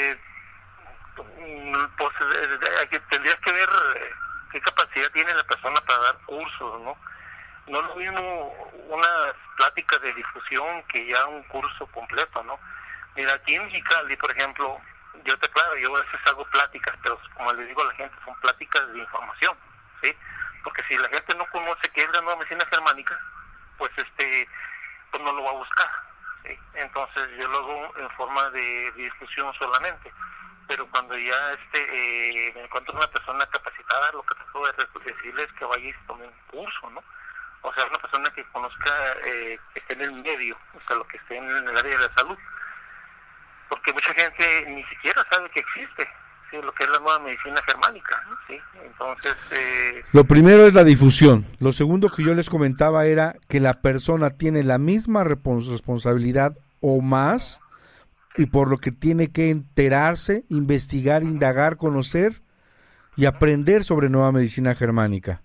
pues 1.96 2.10
eh, 2.20 3.00
tendrías 3.10 3.36
que 3.36 3.52
ver 3.52 3.68
eh, 3.96 4.10
qué 4.52 4.60
capacidad 4.60 5.10
tiene 5.12 5.34
la 5.34 5.44
persona 5.44 5.80
para 5.80 5.98
dar 6.00 6.18
cursos, 6.26 6.80
¿no? 6.82 6.96
No 7.66 7.82
lo 7.82 7.96
mismo 7.96 8.52
una 8.88 9.08
plática 9.56 9.98
de 9.98 10.12
difusión 10.14 10.82
que 10.84 11.06
ya 11.06 11.26
un 11.26 11.42
curso 11.44 11.86
completo, 11.88 12.42
¿no? 12.44 12.58
Mira, 13.16 13.34
aquí 13.34 13.54
en 13.54 13.64
Mexicali, 13.64 14.16
por 14.16 14.30
ejemplo, 14.30 14.78
yo 15.24 15.38
te 15.38 15.48
claro, 15.48 15.76
yo 15.76 15.96
a 15.96 16.02
veces 16.02 16.20
hago 16.26 16.44
pláticas, 16.46 16.94
pero 17.02 17.18
como 17.34 17.52
le 17.54 17.64
digo 17.64 17.82
a 17.82 17.86
la 17.86 17.94
gente, 17.94 18.14
son 18.24 18.34
pláticas 18.40 18.92
de 18.92 18.98
información, 18.98 19.56
¿sí? 20.02 20.14
Porque 20.62 20.82
si 20.84 20.96
la 20.98 21.08
gente 21.08 21.34
no 21.34 21.46
conoce 21.46 21.88
qué 21.94 22.02
es 22.02 22.10
la 22.12 22.20
nueva 22.20 22.36
medicina 22.36 22.66
germánica, 22.70 23.18
pues 23.78 23.90
este, 23.96 24.48
pues 25.10 25.22
no 25.22 25.32
lo 25.32 25.42
va 25.42 25.50
a 25.50 25.54
buscar, 25.54 25.90
¿sí? 26.44 26.58
Entonces 26.74 27.28
yo 27.38 27.48
lo 27.48 27.58
hago 27.58 27.96
en 27.98 28.10
forma 28.10 28.50
de, 28.50 28.92
discusión 28.92 29.52
solamente. 29.58 30.12
Pero 30.68 30.86
cuando 30.90 31.16
ya 31.16 31.52
este 31.52 32.48
eh, 32.48 32.52
me 32.54 32.64
encuentro 32.64 32.94
una 32.94 33.06
persona 33.06 33.46
capacitada, 33.46 34.12
lo 34.12 34.22
que 34.22 34.34
trato 34.34 34.62
de 34.64 35.12
decirle 35.12 35.42
es 35.42 35.52
que 35.52 35.64
vaya 35.64 35.88
y 35.88 36.06
tome 36.06 36.26
un 36.26 36.32
curso, 36.50 36.90
¿no? 36.90 37.02
O 37.62 37.72
sea, 37.74 37.86
una 37.86 37.98
persona 37.98 38.30
que 38.34 38.44
conozca, 38.52 38.90
eh, 39.24 39.58
que 39.72 39.80
esté 39.80 39.94
en 39.94 40.02
el 40.02 40.12
medio, 40.12 40.56
o 40.74 40.80
sea, 40.86 40.96
lo 40.96 41.06
que 41.06 41.16
esté 41.16 41.36
en 41.36 41.44
el 41.44 41.76
área 41.76 41.98
de 41.98 42.08
la 42.08 42.14
salud 42.14 42.38
porque 43.68 43.92
mucha 43.92 44.12
gente 44.14 44.70
ni 44.70 44.84
siquiera 44.84 45.24
sabe 45.30 45.50
que 45.50 45.60
existe 45.60 46.06
lo 46.52 46.72
que 46.72 46.84
es 46.84 46.90
la 46.90 46.98
nueva 47.00 47.18
medicina 47.18 47.60
germánica. 47.66 48.22
¿sí? 48.46 48.58
Entonces, 48.82 49.36
eh... 49.50 50.02
Lo 50.12 50.24
primero 50.24 50.66
es 50.66 50.72
la 50.72 50.84
difusión. 50.84 51.44
Lo 51.60 51.72
segundo 51.72 52.08
que 52.08 52.24
yo 52.24 52.34
les 52.34 52.48
comentaba 52.48 53.04
era 53.04 53.34
que 53.48 53.60
la 53.60 53.82
persona 53.82 54.30
tiene 54.30 54.62
la 54.62 54.78
misma 54.78 55.22
responsabilidad 55.22 56.56
o 56.80 57.02
más 57.02 57.60
y 58.36 58.46
por 58.46 58.68
lo 58.68 58.78
que 58.78 58.92
tiene 58.92 59.28
que 59.28 59.50
enterarse, 59.50 60.44
investigar, 60.48 61.22
indagar, 61.22 61.76
conocer 61.76 62.42
y 63.16 63.24
aprender 63.24 63.84
sobre 63.84 64.10
nueva 64.10 64.32
medicina 64.32 64.74
germánica, 64.74 65.42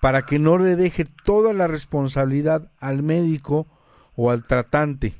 para 0.00 0.22
que 0.22 0.38
no 0.38 0.58
le 0.58 0.76
deje 0.76 1.04
toda 1.24 1.52
la 1.52 1.66
responsabilidad 1.66 2.70
al 2.80 3.02
médico 3.02 3.66
o 4.16 4.30
al 4.30 4.42
tratante 4.42 5.14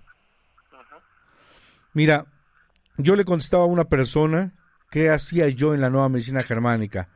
Mira, 1.97 2.27
yo 2.99 3.17
le 3.17 3.25
contestaba 3.25 3.65
a 3.65 3.69
una 3.69 3.85
persona 3.85 4.53
qué 4.91 5.09
hacía 5.09 5.49
yo 5.49 5.73
en 5.73 5.81
la 5.81 5.89
nueva 5.89 6.11
medicina 6.11 6.43
germánica. 6.43 7.09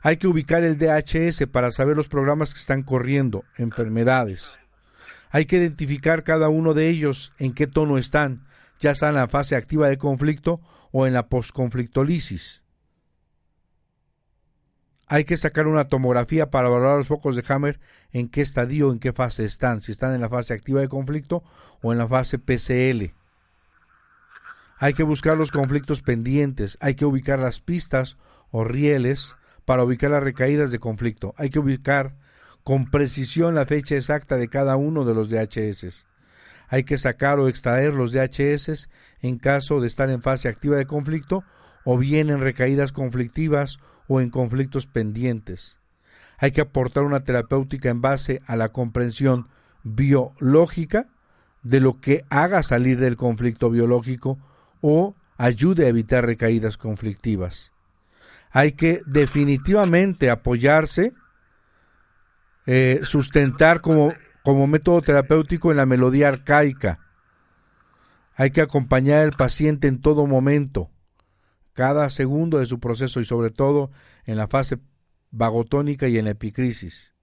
Hay 0.00 0.16
que 0.16 0.26
ubicar 0.26 0.64
el 0.64 0.78
DHS 0.78 1.46
para 1.52 1.70
saber 1.70 1.94
los 1.94 2.08
programas 2.08 2.54
que 2.54 2.60
están 2.60 2.84
corriendo, 2.84 3.44
enfermedades. 3.58 4.58
Hay 5.30 5.44
que 5.44 5.58
identificar 5.58 6.24
cada 6.24 6.48
uno 6.48 6.72
de 6.72 6.88
ellos 6.88 7.34
en 7.38 7.52
qué 7.52 7.66
tono 7.66 7.98
están, 7.98 8.46
ya 8.80 8.94
sea 8.94 9.08
en 9.08 9.14
la 9.14 9.28
fase 9.28 9.56
activa 9.56 9.88
de 9.88 9.98
conflicto 9.98 10.60
o 10.92 11.06
en 11.06 11.12
la 11.12 11.28
posconflictolisis. 11.28 12.62
Hay 15.06 15.24
que 15.24 15.36
sacar 15.36 15.66
una 15.66 15.84
tomografía 15.84 16.50
para 16.50 16.68
valorar 16.68 16.98
los 16.98 17.06
focos 17.06 17.36
de 17.36 17.44
Hammer 17.48 17.78
en 18.12 18.28
qué 18.28 18.40
estadio, 18.40 18.90
en 18.90 18.98
qué 18.98 19.12
fase 19.12 19.44
están, 19.44 19.80
si 19.80 19.92
están 19.92 20.14
en 20.14 20.20
la 20.20 20.30
fase 20.30 20.54
activa 20.54 20.80
de 20.80 20.88
conflicto 20.88 21.42
o 21.82 21.92
en 21.92 21.98
la 21.98 22.08
fase 22.08 22.38
PCL. 22.38 23.12
Hay 24.78 24.94
que 24.94 25.02
buscar 25.02 25.36
los 25.36 25.50
conflictos 25.50 26.02
pendientes, 26.02 26.78
hay 26.80 26.94
que 26.94 27.04
ubicar 27.04 27.38
las 27.38 27.60
pistas 27.60 28.16
o 28.50 28.64
rieles 28.64 29.36
para 29.64 29.84
ubicar 29.84 30.10
las 30.10 30.22
recaídas 30.22 30.70
de 30.70 30.78
conflicto. 30.78 31.34
Hay 31.36 31.50
que 31.50 31.58
ubicar 31.58 32.16
con 32.62 32.90
precisión 32.90 33.54
la 33.54 33.66
fecha 33.66 33.96
exacta 33.96 34.36
de 34.36 34.48
cada 34.48 34.76
uno 34.76 35.04
de 35.04 35.14
los 35.14 35.28
DHS. 35.28 36.06
Hay 36.68 36.84
que 36.84 36.98
sacar 36.98 37.38
o 37.38 37.48
extraer 37.48 37.94
los 37.94 38.12
DHS 38.12 38.88
en 39.20 39.38
caso 39.38 39.80
de 39.80 39.86
estar 39.86 40.10
en 40.10 40.22
fase 40.22 40.48
activa 40.48 40.76
de 40.76 40.86
conflicto 40.86 41.44
o 41.84 41.98
bien 41.98 42.30
en 42.30 42.40
recaídas 42.40 42.92
conflictivas 42.92 43.78
o 44.08 44.20
en 44.20 44.30
conflictos 44.30 44.86
pendientes. 44.86 45.76
Hay 46.38 46.52
que 46.52 46.60
aportar 46.60 47.04
una 47.04 47.20
terapéutica 47.20 47.90
en 47.90 48.00
base 48.00 48.42
a 48.46 48.56
la 48.56 48.70
comprensión 48.70 49.48
biológica 49.82 51.06
de 51.62 51.80
lo 51.80 52.00
que 52.00 52.24
haga 52.28 52.62
salir 52.62 52.98
del 52.98 53.16
conflicto 53.16 53.70
biológico 53.70 54.38
o 54.80 55.14
ayude 55.36 55.86
a 55.86 55.88
evitar 55.88 56.26
recaídas 56.26 56.76
conflictivas. 56.76 57.72
hay 58.56 58.72
que 58.72 59.02
definitivamente 59.04 60.30
apoyarse, 60.30 61.12
eh, 62.66 63.00
sustentar 63.02 63.80
como, 63.80 64.14
como 64.44 64.66
método 64.66 65.00
terapéutico 65.00 65.70
en 65.70 65.78
la 65.78 65.86
melodía 65.86 66.28
arcaica. 66.28 67.00
Hay 68.34 68.50
que 68.50 68.60
acompañar 68.60 69.22
al 69.22 69.32
paciente 69.32 69.88
en 69.88 70.02
todo 70.02 70.26
momento, 70.26 70.90
cada 71.72 72.10
segundo 72.10 72.58
de 72.58 72.66
su 72.66 72.78
proceso 72.78 73.20
y 73.20 73.24
sobre 73.24 73.48
todo 73.48 73.90
en 74.26 74.36
la 74.36 74.46
fase 74.46 74.78
vagotónica 75.30 76.08
y 76.08 76.18
en 76.18 76.26
la 76.26 76.32
epicrisis. 76.32 77.14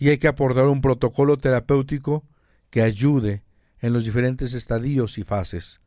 Y 0.00 0.08
hay 0.08 0.18
que 0.18 0.26
aportar 0.26 0.66
un 0.66 0.80
protocolo 0.80 1.36
terapéutico 1.36 2.24
que 2.70 2.82
ayude 2.82 3.44
en 3.78 3.92
los 3.92 4.04
diferentes 4.04 4.54
estadios 4.54 5.18
y 5.18 5.22
fases. 5.22 5.80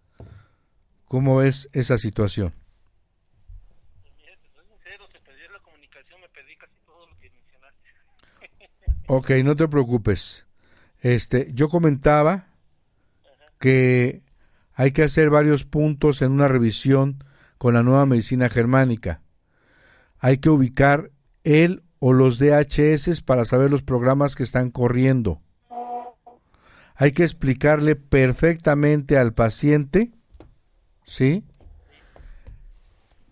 ¿Cómo 1.09 1.37
ves 1.37 1.67
esa 1.73 1.97
situación? 1.97 2.53
Ok, 9.11 9.31
no 9.43 9.55
te 9.55 9.67
preocupes. 9.67 10.45
Este, 10.99 11.49
yo 11.51 11.67
comentaba 11.67 12.49
que 13.59 14.21
hay 14.75 14.91
que 14.91 15.01
hacer 15.01 15.31
varios 15.31 15.65
puntos 15.65 16.21
en 16.21 16.31
una 16.31 16.47
revisión 16.47 17.23
con 17.57 17.73
la 17.73 17.81
nueva 17.81 18.05
medicina 18.05 18.49
germánica. 18.49 19.23
Hay 20.19 20.37
que 20.37 20.51
ubicar 20.51 21.09
el 21.43 21.81
o 21.97 22.13
los 22.13 22.37
DHS 22.37 23.21
para 23.23 23.45
saber 23.45 23.71
los 23.71 23.81
programas 23.81 24.35
que 24.35 24.43
están 24.43 24.69
corriendo. 24.69 25.41
Hay 26.93 27.11
que 27.11 27.23
explicarle 27.23 27.95
perfectamente 27.95 29.17
al 29.17 29.33
paciente, 29.33 30.11
¿sí? 31.03 31.43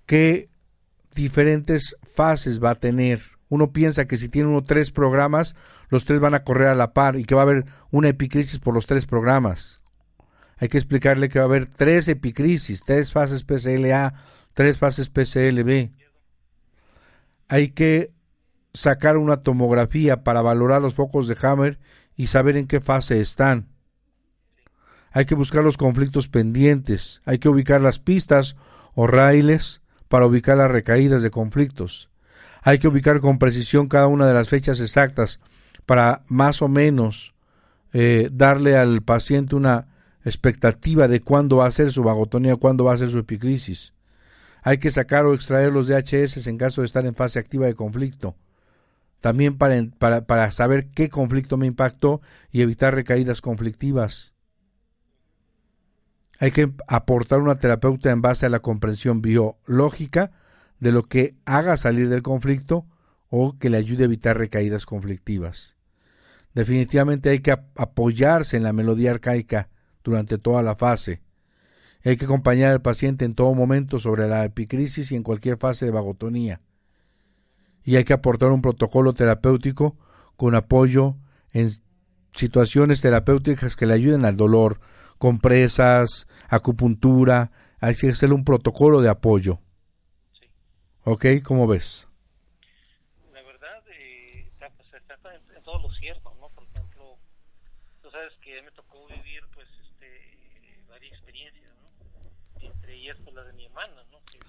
qué 0.08 0.50
diferentes 1.14 1.96
fases 2.02 2.64
va 2.64 2.72
a 2.72 2.76
tener. 2.80 3.37
Uno 3.50 3.72
piensa 3.72 4.06
que 4.06 4.18
si 4.18 4.30
tiene 4.30 4.50
uno 4.50 4.64
tres 4.64 4.92
programas, 4.92 5.56
los 5.90 6.06
tres 6.06 6.20
van 6.20 6.34
a 6.34 6.44
correr 6.44 6.68
a 6.68 6.76
la 6.76 6.94
par 6.94 7.16
y 7.16 7.26
que 7.26 7.36
va 7.36 7.42
a 7.42 7.44
haber 7.44 7.66
una 7.92 8.10
epicrisis 8.10 8.60
por 8.60 8.74
los 8.74 8.86
tres 8.86 9.06
programas. 9.06 9.82
Hay 10.58 10.70
que 10.70 10.78
explicarle 10.78 11.30
que 11.30 11.40
va 11.40 11.46
a 11.46 11.48
haber 11.48 11.68
tres 11.68 12.08
epicrisis, 12.08 12.84
tres 12.84 13.12
fases 13.12 13.44
PCLA, 13.44 14.14
tres 14.54 14.78
fases 14.78 15.10
PCLB. 15.10 15.92
Hay 17.48 17.70
que 17.70 18.12
sacar 18.74 19.18
una 19.18 19.38
tomografía 19.38 20.24
para 20.24 20.42
valorar 20.42 20.82
los 20.82 20.96
focos 20.96 21.28
de 21.28 21.38
Hammer 21.42 21.80
y 22.16 22.28
saber 22.28 22.58
en 22.58 22.68
qué 22.68 22.82
fase 22.82 23.22
están. 23.22 23.70
Hay 25.12 25.26
que 25.26 25.36
buscar 25.36 25.64
los 25.64 25.78
conflictos 25.78 26.28
pendientes, 26.28 27.22
hay 27.26 27.40
que 27.40 27.50
ubicar 27.50 27.82
las 27.82 28.00
pistas 28.00 28.56
o 28.94 29.08
raíles 29.08 29.82
para 30.10 30.26
ubicar 30.26 30.58
las 30.58 30.70
recaídas 30.70 31.22
de 31.22 31.32
conflictos. 31.32 32.10
Hay 32.68 32.80
que 32.80 32.90
ubicar 32.90 33.22
con 33.22 33.40
precisión 33.40 33.88
cada 33.88 34.08
una 34.08 34.28
de 34.28 34.34
las 34.34 34.50
fechas 34.50 34.82
exactas 34.82 35.40
para 35.86 36.24
más 36.28 36.62
o 36.62 36.68
menos 36.68 37.34
eh, 37.94 38.28
darle 38.30 38.76
al 38.76 39.02
paciente 39.04 39.56
una 39.56 39.88
expectativa 40.26 41.08
de 41.08 41.22
cuándo 41.22 41.56
va 41.56 41.68
a 41.68 41.72
ser 41.72 41.94
su 41.94 42.04
vagotonía, 42.04 42.58
cuándo 42.58 42.84
va 42.84 42.94
a 42.94 42.98
ser 42.98 43.10
su 43.10 43.20
epicrisis. 43.20 43.94
Hay 44.64 44.80
que 44.80 44.92
sacar 44.92 45.26
o 45.26 45.34
extraer 45.34 45.72
los 45.72 45.88
DHS 45.88 46.46
en 46.46 46.58
caso 46.58 46.82
de 46.82 46.88
estar 46.88 47.06
en 47.06 47.16
fase 47.16 47.40
activa 47.40 47.68
de 47.68 47.74
conflicto. 47.74 48.36
También 49.22 49.58
para, 49.58 49.82
para, 49.98 50.26
para 50.26 50.52
saber 50.52 50.88
qué 50.90 51.08
conflicto 51.08 51.56
me 51.56 51.68
impactó 51.68 52.20
y 52.52 52.64
evitar 52.64 52.94
recaídas 52.94 53.40
conflictivas. 53.40 54.34
Hay 56.42 56.52
que 56.52 56.70
aportar 56.90 57.40
una 57.40 57.60
terapeuta 57.60 58.12
en 58.12 58.22
base 58.22 58.46
a 58.46 58.50
la 58.50 58.60
comprensión 58.60 59.22
biológica 59.22 60.34
de 60.80 60.92
lo 60.92 61.04
que 61.04 61.36
haga 61.46 61.78
salir 61.78 62.10
del 62.10 62.22
conflicto 62.22 62.86
o 63.30 63.58
que 63.58 63.70
le 63.70 63.78
ayude 63.78 64.04
a 64.04 64.06
evitar 64.06 64.38
recaídas 64.38 64.86
conflictivas. 64.86 65.76
Definitivamente 66.54 67.30
hay 67.30 67.40
que 67.40 67.52
apoyarse 67.52 68.58
en 68.58 68.64
la 68.64 68.74
melodía 68.74 69.12
arcaica 69.12 69.70
durante 70.04 70.38
toda 70.38 70.64
la 70.64 70.76
fase. 70.76 71.22
Hay 72.04 72.18
que 72.18 72.26
acompañar 72.26 72.72
al 72.72 72.82
paciente 72.82 73.26
en 73.26 73.36
todo 73.36 73.54
momento 73.54 74.00
sobre 74.00 74.28
la 74.28 74.46
epicrisis 74.46 75.12
y 75.12 75.16
en 75.16 75.24
cualquier 75.24 75.58
fase 75.58 75.86
de 75.86 75.92
vagotonía. 75.92 76.62
Y 77.84 77.96
hay 77.96 78.06
que 78.06 78.14
aportar 78.14 78.52
un 78.52 78.62
protocolo 78.62 79.14
terapéutico 79.14 79.98
con 80.36 80.56
apoyo 80.56 81.18
en 81.52 81.72
situaciones 82.34 83.02
terapéuticas 83.02 83.76
que 83.76 83.86
le 83.86 83.94
ayuden 83.94 84.26
al 84.26 84.38
dolor, 84.38 84.80
compresas, 85.18 86.28
acupuntura, 86.48 87.52
hay 87.80 87.96
que 87.96 88.10
hacer 88.10 88.34
un 88.34 88.44
protocolo 88.44 89.02
de 89.02 89.10
apoyo. 89.10 89.60
¿Ok? 91.10 91.26
¿Cómo 91.42 91.68
ves? 91.68 92.06
La 93.32 93.42
verdad, 93.42 93.82
eh, 93.92 94.46
está, 94.52 94.70
pues, 94.72 94.94
está 94.94 95.16
en, 95.34 95.64
todo 95.64 95.82
lo 95.84 95.90
cierto, 95.94 96.36
¿no? 96.42 96.50
Por 96.50 96.66
ejemplo, 96.66 97.16
tú 98.02 98.12
sabes 98.12 98.34
que 98.42 98.62
me 98.62 98.72
tocó 98.72 99.08
vivir, 99.08 99.42
pues, 99.54 99.70
este, 99.86 100.84
varias 100.90 101.14
experiencias, 101.14 101.72
¿no? 101.82 102.68
Entre 102.68 102.94
ellas, 102.94 103.16
pues, 103.24 103.34
la 103.34 103.46
de 103.46 103.54
mi 103.54 103.68
hermana, 103.68 104.04
¿no? 104.12 104.20
Que, 104.30 104.40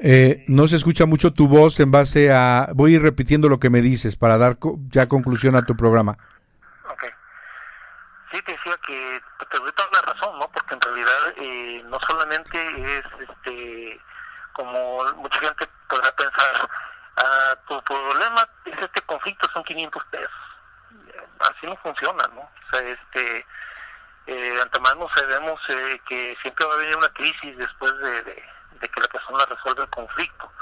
eh, 0.00 0.44
no 0.48 0.66
se 0.66 0.74
escucha 0.74 1.06
mucho 1.06 1.32
tu 1.32 1.46
voz 1.46 1.78
en 1.78 1.92
base 1.92 2.32
a... 2.32 2.70
Voy 2.74 2.94
a 2.94 2.96
ir 2.96 3.02
repitiendo 3.02 3.48
lo 3.48 3.60
que 3.60 3.70
me 3.70 3.80
dices 3.80 4.16
para 4.16 4.38
dar 4.38 4.58
ya 4.88 5.06
conclusión 5.06 5.54
a 5.54 5.64
tu 5.64 5.76
programa. 5.76 6.18
Ok. 6.90 7.04
Sí, 8.32 8.38
te 8.44 8.50
decía 8.50 8.76
que 8.84 9.20
te 9.52 9.58
doy 9.58 9.70
toda 9.76 9.88
la 9.92 10.12
razón, 10.12 10.36
¿no? 10.40 10.50
Porque 10.50 10.74
en 10.74 10.80
realidad 10.80 11.34
eh, 11.36 11.82
no 11.88 11.98
solamente 12.08 12.58
es, 12.98 13.04
este, 13.30 14.00
como 14.52 15.04
mucha 15.14 15.38
gente 15.40 15.68
podrá 15.88 16.10
pensar, 16.12 16.68
ah, 17.16 17.56
tu 17.68 17.82
problema 17.82 18.48
es 18.64 18.78
este 18.78 19.00
conflicto, 19.02 19.48
son 19.52 19.64
500 19.64 20.04
pesos. 20.06 20.30
Así 21.40 21.66
no 21.66 21.76
funciona, 21.76 22.24
¿no? 22.34 22.40
O 22.40 22.70
sea, 22.70 22.80
este, 22.80 23.46
eh, 24.26 24.58
antemano 24.62 25.08
sabemos 25.14 25.60
eh, 25.68 26.00
que 26.06 26.36
siempre 26.42 26.64
va 26.64 26.74
a 26.74 26.78
venir 26.78 26.96
una 26.96 27.08
crisis 27.08 27.58
después 27.58 27.96
de, 27.98 28.44
que 28.80 29.00
la 29.00 29.08
persona 29.08 29.44
resuelve 29.46 29.82
el 29.82 29.90
conflicto. 29.90 30.52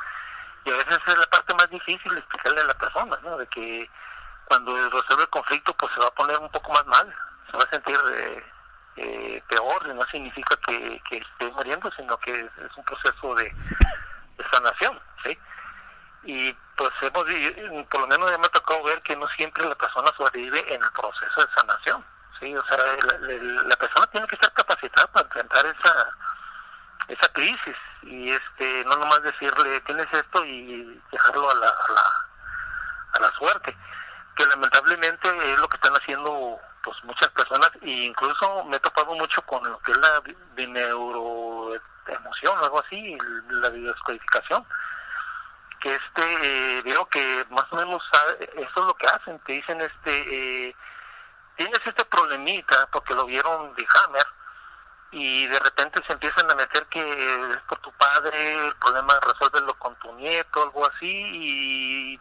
Y 0.64 0.70
a 0.70 0.76
veces 0.76 0.98
es 1.06 1.18
la 1.18 1.26
parte 1.26 1.54
más 1.54 1.70
difícil 1.70 2.16
explicarle 2.16 2.60
a 2.60 2.64
la 2.64 2.74
persona, 2.74 3.18
¿no? 3.22 3.38
De 3.38 3.46
que 3.48 3.90
cuando 4.46 4.74
resuelve 4.90 5.24
el 5.24 5.30
conflicto, 5.30 5.72
pues 5.74 5.92
se 5.94 6.00
va 6.00 6.08
a 6.08 6.14
poner 6.14 6.38
un 6.38 6.50
poco 6.50 6.72
más 6.72 6.86
mal, 6.86 7.14
se 7.50 7.56
va 7.56 7.64
a 7.64 7.70
sentir 7.70 7.98
eh, 8.12 8.44
eh, 8.96 9.42
peor, 9.48 9.94
no 9.94 10.04
significa 10.06 10.56
que, 10.56 11.00
esté 11.10 11.46
muriendo, 11.52 11.90
sino 11.96 12.16
que 12.18 12.32
es, 12.32 12.76
un 12.76 12.84
proceso 12.84 13.34
de, 13.36 13.54
sanación, 14.50 14.98
¿sí? 15.24 15.38
Y 16.24 16.52
pues 16.76 16.90
hemos, 17.02 17.24
por 17.90 18.00
lo 18.00 18.06
menos 18.08 18.30
ya 18.30 18.38
me 18.38 18.46
ha 18.46 18.50
tocado 18.50 18.82
ver 18.84 19.00
que 19.02 19.14
no 19.16 19.28
siempre 19.36 19.66
la 19.66 19.74
persona 19.74 20.10
sobrevive 20.16 20.60
en 20.74 20.82
el 20.82 20.90
proceso 20.92 21.40
de 21.40 21.54
sanación, 21.54 22.04
¿sí? 22.38 22.56
O 22.56 22.64
sea, 22.64 22.78
la, 23.18 23.76
persona 23.76 24.06
tiene 24.06 24.26
que 24.26 24.34
estar 24.34 24.52
capacitada 24.52 25.06
para 25.08 25.26
enfrentar 25.26 25.66
esa 25.66 26.16
esa 27.08 27.32
crisis 27.32 27.76
y 28.02 28.30
este 28.30 28.84
no 28.84 28.96
nomás 28.96 29.22
decirle 29.22 29.80
tienes 29.80 30.06
esto 30.12 30.44
y 30.44 31.02
dejarlo 31.10 31.50
a 31.50 31.54
la, 31.54 31.66
a 31.66 31.92
la, 31.92 32.02
a 33.14 33.20
la 33.20 33.32
suerte 33.32 33.76
que 34.36 34.46
lamentablemente 34.46 35.52
es 35.52 35.58
lo 35.58 35.68
que 35.68 35.76
están 35.76 35.94
haciendo 35.94 36.60
pues 36.82 36.96
muchas 37.04 37.28
personas 37.28 37.70
e 37.82 37.90
incluso 37.90 38.64
me 38.64 38.76
he 38.76 38.80
topado 38.80 39.14
mucho 39.14 39.42
con 39.42 39.62
lo 39.68 39.78
que 39.80 39.92
es 39.92 39.98
la 39.98 40.22
neuroemoción 40.66 42.58
o 42.58 42.64
algo 42.64 42.80
así 42.80 43.16
la 43.48 43.68
biodescodificación 43.70 44.64
que 45.80 45.94
este 45.94 46.22
eh, 46.78 46.82
veo 46.82 47.06
que 47.08 47.46
más 47.50 47.64
o 47.70 47.76
menos 47.76 48.02
eso 48.38 48.80
es 48.80 48.86
lo 48.86 48.94
que 48.94 49.06
hacen 49.06 49.38
te 49.40 49.52
dicen 49.54 49.80
este 49.80 50.68
eh, 50.68 50.76
tienes 51.56 51.80
este 51.84 52.04
problemita 52.04 52.88
porque 52.92 53.14
lo 53.14 53.26
vieron 53.26 53.74
de 53.74 53.86
Hammer 53.94 54.26
y 55.12 55.46
de 55.48 55.58
repente 55.58 56.02
se 56.06 56.12
empiezan 56.12 56.50
a 56.50 56.54
meter 56.54 56.86
que 56.86 57.00
es 57.50 57.58
por 57.68 57.78
tu 57.78 57.92
padre 57.92 58.66
el 58.66 58.74
problema 58.76 59.18
resuélvelo 59.20 59.74
con 59.74 59.94
tu 59.96 60.12
nieto 60.14 60.62
algo 60.62 60.86
así 60.86 61.06
y 61.06 62.20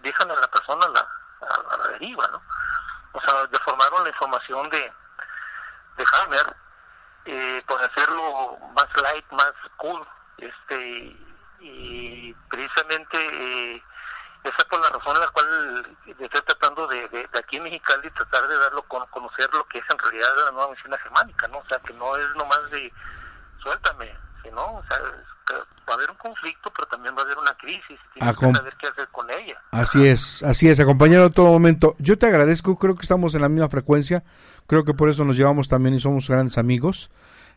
dejan 0.00 0.30
a 0.30 0.34
la 0.34 0.48
persona 0.48 0.88
la 0.88 1.08
a, 1.44 1.76
la 1.76 1.88
deriva, 1.88 2.26
¿no? 2.28 2.42
O 3.14 3.20
sea, 3.20 3.46
deformaron 3.46 4.02
la 4.02 4.10
información 4.10 4.68
de, 4.70 4.92
de 5.96 6.04
Hammer 6.12 6.56
eh, 7.26 7.62
por 7.66 7.82
hacerlo 7.82 8.58
más 8.74 9.02
light, 9.02 9.24
más 9.30 9.52
cool, 9.76 10.06
este, 10.38 11.16
y 11.60 12.34
precisamente 12.50 13.16
eh, 13.16 13.82
esa 14.42 14.56
es 14.58 14.64
por 14.64 14.80
la 14.80 14.90
razón 14.90 15.14
en 15.16 15.20
la 15.20 15.28
cual 15.28 15.96
estoy 16.18 16.40
tratando 16.42 16.86
de, 16.88 17.08
de, 17.08 17.28
aquí 17.38 17.56
en 17.56 17.62
Mexicali 17.62 18.10
tratar 18.10 18.46
de 18.48 18.58
darlo 18.58 18.82
con 18.82 19.06
conocer 19.06 19.48
lo 19.54 19.64
que 19.68 19.78
es 19.78 19.84
en 19.88 19.98
realidad 19.98 20.28
la 20.44 20.50
nueva 20.50 20.70
medicina 20.70 20.98
germánica, 20.98 21.48
¿no? 21.48 21.58
O 21.58 21.64
sea, 21.66 21.78
que 21.78 21.94
no 21.94 22.16
es 22.16 22.28
nomás 22.34 22.70
de 22.70 22.92
suéltame, 23.62 24.14
sino, 24.42 24.74
o 24.74 24.84
sea, 24.88 24.98
va 25.52 25.92
a 25.92 25.94
haber 25.94 26.10
un 26.10 26.16
conflicto, 26.16 26.72
pero 26.74 26.88
también 26.88 27.14
va 27.16 27.20
a 27.20 27.24
haber 27.24 27.38
una 27.38 27.54
crisis. 27.54 27.98
Tienes 28.14 28.38
que 28.38 28.52
saber 28.52 28.74
qué 28.80 28.88
hacer 28.88 29.08
con 29.12 29.26
ella. 29.30 29.60
Así 29.70 30.06
es, 30.06 30.42
así 30.42 30.68
es, 30.68 30.80
acompañarlo 30.80 31.26
a 31.26 31.30
todo 31.30 31.46
momento. 31.46 31.94
Yo 31.98 32.18
te 32.18 32.26
agradezco, 32.26 32.78
creo 32.78 32.96
que 32.96 33.02
estamos 33.02 33.34
en 33.34 33.42
la 33.42 33.48
misma 33.48 33.68
frecuencia, 33.68 34.24
creo 34.66 34.84
que 34.84 34.94
por 34.94 35.08
eso 35.08 35.24
nos 35.24 35.36
llevamos 35.36 35.68
también 35.68 35.94
y 35.94 36.00
somos 36.00 36.28
grandes 36.28 36.58
amigos. 36.58 37.10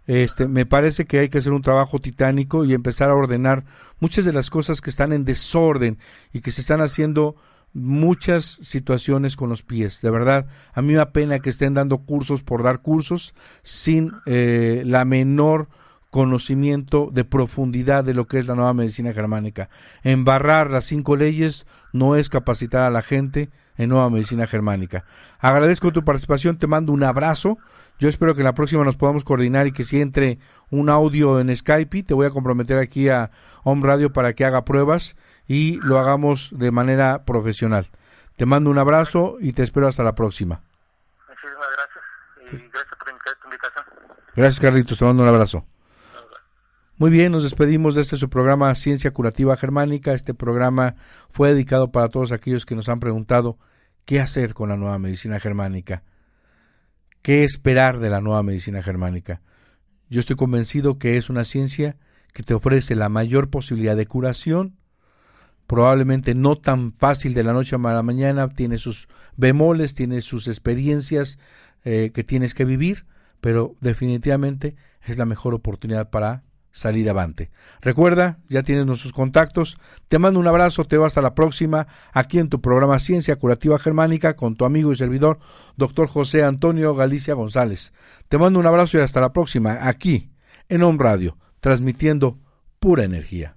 Este, 0.06 0.48
me 0.48 0.66
parece 0.66 1.06
que 1.06 1.20
hay 1.20 1.30
que 1.30 1.40
hacer 1.40 1.52
un 1.52 1.62
trabajo 1.62 2.00
titánico 2.00 2.64
y 2.64 2.74
empezar 2.74 3.10
a 3.10 3.16
ordenar 3.16 3.66
muchas 4.00 4.24
de 4.24 4.32
las 4.32 4.50
cosas 4.50 4.80
que 4.80 4.90
están 4.90 5.12
en 5.12 5.26
desorden 5.26 6.00
y 6.32 6.40
que 6.40 6.52
se 6.52 6.62
están 6.62 6.80
haciendo 6.82 7.36
muchas 7.74 8.60
situaciones 8.62 9.36
con 9.36 9.50
los 9.50 9.64
pies. 9.64 10.02
De 10.02 10.10
verdad, 10.10 10.48
a 10.74 10.82
mí 10.82 10.94
me 10.94 10.98
da 11.00 11.12
pena 11.12 11.40
que 11.40 11.50
estén 11.50 11.74
dando 11.74 12.00
cursos 12.00 12.42
por 12.42 12.64
dar 12.64 12.80
cursos 12.82 13.36
sin 13.64 14.14
eh, 14.26 14.84
la 14.86 15.04
menor 15.04 15.68
conocimiento 16.18 17.10
de 17.14 17.26
profundidad 17.26 18.04
de 18.04 18.16
lo 18.16 18.26
que 18.26 18.40
es 18.40 18.48
la 18.48 18.56
nueva 18.56 18.74
medicina 18.74 19.14
germánica. 19.14 19.70
Embarrar 20.02 20.72
las 20.72 20.86
cinco 20.86 21.16
leyes 21.16 21.68
no 21.94 22.16
es 22.16 22.28
capacitar 22.28 22.82
a 22.82 22.90
la 22.90 23.04
gente 23.04 23.52
en 23.78 23.90
nueva 23.90 24.10
medicina 24.10 24.48
germánica. 24.48 25.06
Agradezco 25.38 25.92
tu 25.92 26.04
participación, 26.04 26.58
te 26.58 26.66
mando 26.66 26.92
un 26.92 27.04
abrazo. 27.04 27.60
Yo 28.00 28.10
espero 28.10 28.34
que 28.34 28.42
en 28.42 28.46
la 28.46 28.56
próxima 28.56 28.84
nos 28.84 28.96
podamos 28.96 29.26
coordinar 29.26 29.68
y 29.68 29.72
que 29.74 29.84
si 29.84 30.02
entre 30.02 30.40
un 30.72 30.90
audio 30.90 31.40
en 31.40 31.56
Skype, 31.56 32.02
te 32.02 32.16
voy 32.16 32.26
a 32.26 32.32
comprometer 32.32 32.80
aquí 32.80 33.10
a 33.10 33.30
Home 33.64 33.86
Radio 33.86 34.12
para 34.12 34.34
que 34.34 34.44
haga 34.44 34.66
pruebas 34.66 35.16
y 35.46 35.80
lo 35.84 36.00
hagamos 36.00 36.50
de 36.52 36.72
manera 36.72 37.26
profesional. 37.26 37.86
Te 38.38 38.48
mando 38.48 38.72
un 38.72 38.80
abrazo 38.80 39.38
y 39.40 39.54
te 39.54 39.62
espero 39.62 39.88
hasta 39.88 40.02
la 40.02 40.16
próxima. 40.16 40.64
Muchísimas 41.28 41.68
gracias 41.78 42.64
y 42.66 42.70
gracias 42.72 42.96
por 42.98 43.06
tu 43.06 43.46
invitación. 43.46 43.86
Gracias, 44.36 44.60
Carlitos. 44.60 44.98
Te 44.98 45.06
mando 45.06 45.22
un 45.22 45.30
abrazo. 45.30 45.64
Muy 47.00 47.12
bien, 47.12 47.32
nos 47.32 47.44
despedimos 47.44 47.94
de 47.94 48.02
este 48.02 48.18
su 48.18 48.28
programa 48.28 48.74
Ciencia 48.74 49.12
Curativa 49.12 49.56
Germánica. 49.56 50.16
Este 50.16 50.34
programa 50.34 50.96
fue 51.30 51.50
dedicado 51.50 51.92
para 51.92 52.08
todos 52.08 52.32
aquellos 52.32 52.66
que 52.66 52.74
nos 52.74 52.90
han 52.90 53.00
preguntado 53.00 53.60
qué 54.06 54.20
hacer 54.20 54.56
con 54.56 54.70
la 54.70 54.78
nueva 54.78 54.98
medicina 54.98 55.40
germánica, 55.40 56.02
qué 57.22 57.44
esperar 57.44 58.00
de 58.00 58.10
la 58.10 58.20
nueva 58.20 58.42
medicina 58.42 58.82
germánica. 58.82 59.44
Yo 60.10 60.20
estoy 60.20 60.38
convencido 60.38 60.98
que 60.98 61.18
es 61.18 61.30
una 61.30 61.44
ciencia 61.44 61.98
que 62.34 62.42
te 62.42 62.56
ofrece 62.56 62.96
la 62.96 63.10
mayor 63.10 63.52
posibilidad 63.52 63.96
de 63.96 64.08
curación, 64.08 64.76
probablemente 65.68 66.34
no 66.34 66.56
tan 66.56 66.94
fácil 66.94 67.36
de 67.36 67.44
la 67.44 67.54
noche 67.54 67.76
a 67.76 67.80
la 67.80 68.02
mañana, 68.02 68.48
tiene 68.48 68.80
sus 68.80 69.08
bemoles, 69.36 69.94
tiene 69.94 70.22
sus 70.22 70.48
experiencias 70.48 71.38
eh, 71.84 72.10
que 72.12 72.24
tienes 72.24 72.56
que 72.56 72.66
vivir, 72.66 73.06
pero 73.40 73.76
definitivamente 73.82 74.76
es 75.06 75.20
la 75.20 75.26
mejor 75.26 75.54
oportunidad 75.54 76.10
para 76.10 76.47
salir 76.78 77.10
avante. 77.10 77.50
Recuerda, 77.82 78.38
ya 78.50 78.62
tienes 78.62 78.86
nuestros 78.86 79.12
contactos. 79.12 79.78
Te 80.08 80.20
mando 80.20 80.40
un 80.40 80.48
abrazo, 80.48 80.86
te 80.86 80.96
veo 80.96 81.06
hasta 81.06 81.24
la 81.24 81.34
próxima, 81.34 81.88
aquí 82.14 82.38
en 82.38 82.50
tu 82.50 82.62
programa 82.62 83.00
Ciencia 83.00 83.36
Curativa 83.36 83.80
Germánica 83.80 84.36
con 84.36 84.56
tu 84.56 84.64
amigo 84.64 84.92
y 84.92 84.96
servidor, 84.96 85.40
doctor 85.76 86.08
José 86.08 86.44
Antonio 86.44 86.94
Galicia 86.94 87.34
González. 87.34 87.94
Te 88.30 88.38
mando 88.38 88.60
un 88.60 88.68
abrazo 88.68 89.00
y 89.00 89.02
hasta 89.02 89.20
la 89.20 89.34
próxima, 89.34 89.80
aquí 89.82 90.30
en 90.70 90.84
Home 90.84 91.00
Radio, 91.02 91.38
transmitiendo 91.62 92.38
pura 92.80 93.04
energía. 93.04 93.56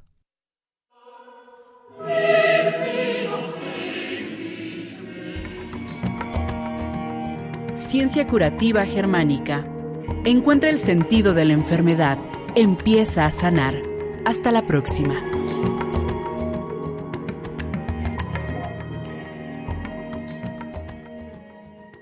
Ciencia 7.75 8.27
Curativa 8.27 8.87
Germánica. 8.87 9.67
Encuentra 10.25 10.71
el 10.71 10.79
sentido 10.79 11.35
de 11.35 11.45
la 11.47 11.55
enfermedad 11.55 12.19
empieza 12.55 13.27
a 13.27 13.31
sanar. 13.31 13.83
Hasta 14.25 14.53
la 14.53 14.67
próxima. 14.67 15.40